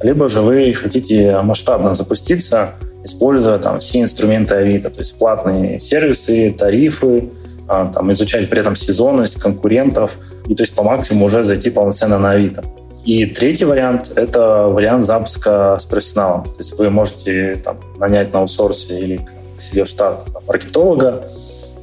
Либо 0.00 0.28
же 0.28 0.42
вы 0.42 0.72
хотите 0.74 1.40
масштабно 1.40 1.92
запуститься, 1.94 2.74
используя 3.02 3.58
там 3.58 3.80
все 3.80 4.02
инструменты 4.02 4.54
Авито, 4.54 4.90
то 4.90 5.00
есть 5.00 5.18
платные 5.18 5.80
сервисы, 5.80 6.54
тарифы, 6.56 7.30
там, 7.68 8.12
изучать 8.12 8.48
при 8.48 8.60
этом 8.60 8.74
сезонность 8.74 9.40
конкурентов 9.40 10.18
и 10.46 10.54
то 10.54 10.62
есть 10.62 10.74
по 10.74 10.82
максимуму 10.82 11.26
уже 11.26 11.44
зайти 11.44 11.70
полноценно 11.70 12.18
на 12.18 12.32
Авито. 12.32 12.64
И 13.04 13.26
третий 13.26 13.64
вариант– 13.64 14.12
это 14.16 14.66
вариант 14.66 15.04
запуска 15.04 15.76
с 15.78 15.86
профессионалом. 15.86 16.44
То 16.44 16.58
есть 16.58 16.78
вы 16.78 16.90
можете 16.90 17.56
там, 17.64 17.78
нанять 17.98 18.32
на 18.32 18.40
аутсорсе 18.40 18.98
или 18.98 19.26
к 19.56 19.60
себе 19.60 19.84
в 19.84 19.88
штат 19.88 20.24
там, 20.32 20.42
маркетолога 20.46 21.22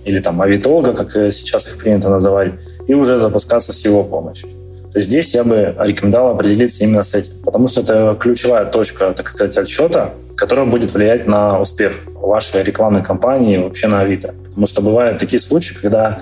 или 0.03 0.19
там 0.19 0.41
авитолога, 0.41 0.93
как 0.93 1.11
сейчас 1.31 1.67
их 1.67 1.77
принято 1.77 2.09
называть, 2.09 2.53
и 2.87 2.93
уже 2.93 3.17
запускаться 3.17 3.73
с 3.73 3.83
его 3.85 4.03
помощью. 4.03 4.49
То 4.91 4.99
есть 4.99 5.09
здесь 5.09 5.35
я 5.35 5.43
бы 5.43 5.75
рекомендовал 5.79 6.35
определиться 6.35 6.83
именно 6.83 7.03
с 7.03 7.13
этим, 7.15 7.33
потому 7.43 7.67
что 7.67 7.81
это 7.81 8.15
ключевая 8.19 8.65
точка, 8.65 9.11
так 9.13 9.27
сказать, 9.27 9.57
отсчета, 9.57 10.13
которая 10.37 10.65
будет 10.65 10.93
влиять 10.93 11.27
на 11.27 11.59
успех 11.59 12.03
вашей 12.13 12.63
рекламной 12.63 13.03
кампании 13.03 13.57
вообще 13.57 13.87
на 13.87 14.01
Авито. 14.01 14.35
Потому 14.55 14.67
что 14.67 14.81
бывают 14.81 15.17
такие 15.17 15.39
случаи, 15.41 15.75
когда 15.81 16.19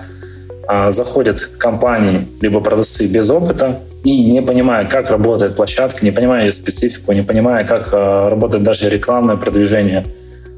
а, 0.66 0.90
заходят 0.90 1.40
компании 1.40 2.26
либо 2.40 2.58
продавцы 2.58 3.06
без 3.06 3.30
опыта 3.30 3.78
и 4.02 4.28
не 4.28 4.42
понимая, 4.42 4.86
как 4.86 5.08
работает 5.10 5.54
площадка, 5.54 6.04
не 6.04 6.10
понимая 6.10 6.46
ее 6.46 6.52
специфику, 6.52 7.12
не 7.12 7.22
понимая, 7.22 7.64
как 7.64 7.90
а, 7.92 8.28
работает 8.28 8.64
даже 8.64 8.90
рекламное 8.90 9.36
продвижение, 9.36 10.06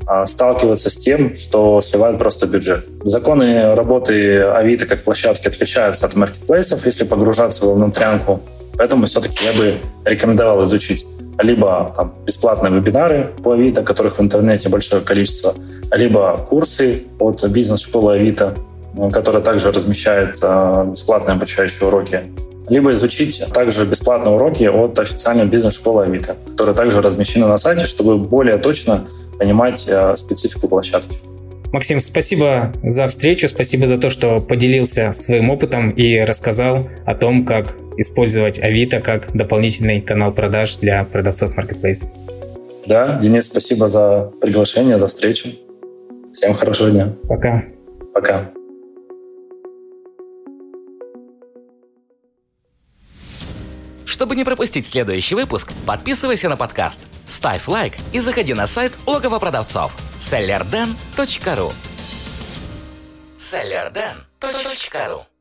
а, 0.07 0.25
сталкиваются 0.25 0.89
с 0.89 0.97
тем, 0.97 1.35
что 1.35 1.83
сливают 1.83 2.19
просто 2.19 2.47
бюджет. 2.47 2.87
Законы 3.05 3.75
работы 3.75 4.41
Авито 4.41 4.87
как 4.87 5.03
площадки 5.03 5.49
отличаются 5.49 6.07
от 6.07 6.17
маркетплейсов, 6.17 6.87
если 6.87 7.05
погружаться 7.05 7.67
во 7.67 7.75
внутрянку. 7.75 8.41
Поэтому 8.79 9.05
все-таки 9.05 9.45
я 9.45 9.53
бы 9.53 9.75
рекомендовал 10.07 10.65
изучить 10.65 11.07
либо 11.39 11.93
там, 11.95 12.15
бесплатные 12.25 12.73
вебинары 12.73 13.31
по 13.43 13.53
Авито, 13.53 13.83
которых 13.83 14.19
в 14.19 14.23
интернете 14.23 14.71
большое 14.71 15.03
количество, 15.03 15.55
либо 15.91 16.47
курсы 16.49 17.05
от 17.19 17.45
бизнес-школы 17.49 18.15
Авито, 18.15 18.55
э, 18.97 19.11
которая 19.11 19.43
также 19.43 19.71
размещает 19.73 20.39
э, 20.43 20.87
бесплатные 20.91 21.35
обучающие 21.35 21.87
уроки, 21.89 22.23
либо 22.69 22.93
изучить 22.93 23.43
также 23.53 23.85
бесплатные 23.85 24.35
уроки 24.35 24.65
от 24.65 24.99
официальной 24.99 25.47
бизнес-школы 25.47 26.05
Авито, 26.05 26.37
которые 26.51 26.75
также 26.75 27.01
размещены 27.01 27.47
на 27.47 27.57
сайте, 27.57 27.87
чтобы 27.87 28.19
более 28.19 28.59
точно 28.59 29.05
понимать 29.39 29.87
э, 29.89 30.17
специфику 30.17 30.69
площадки. 30.69 31.19
Максим, 31.73 32.01
спасибо 32.01 32.73
за 32.83 33.09
встречу, 33.09 33.49
спасибо 33.49 33.87
за 33.87 33.99
то, 33.99 34.09
что 34.09 34.41
поделился 34.41 35.13
своим 35.13 35.51
опытом 35.51 35.91
и 35.91 36.21
рассказал 36.21 36.89
о 37.05 37.15
том, 37.15 37.45
как 37.45 37.77
использовать 37.99 38.59
Авито 38.59 39.01
как 39.01 39.37
дополнительный 39.37 40.01
канал 40.01 40.33
продаж 40.33 40.77
для 40.77 41.05
продавцов 41.05 41.57
маркетплейса. 41.57 42.07
Да, 42.87 43.19
Денис, 43.21 43.47
спасибо 43.47 43.89
за 43.89 44.31
приглашение, 44.41 44.99
за 44.99 45.09
встречу. 45.09 45.49
Всем 46.37 46.53
хорошего 46.53 46.91
дня. 46.91 47.09
Пока. 47.31 47.63
Пока. 48.13 48.53
Чтобы 54.05 54.37
не 54.37 54.45
пропустить 54.45 54.87
следующий 54.87 55.35
выпуск, 55.35 55.73
подписывайся 55.87 56.51
на 56.51 56.59
подкаст, 56.59 57.07
ставь 57.27 57.67
лайк 57.67 57.95
и 58.13 58.19
заходи 58.19 58.53
на 58.53 58.67
сайт 58.67 58.99
логово 59.07 59.39
продавцов 59.39 59.97
sellerden.ru 60.19 61.73
sellerden.ru 63.39 65.36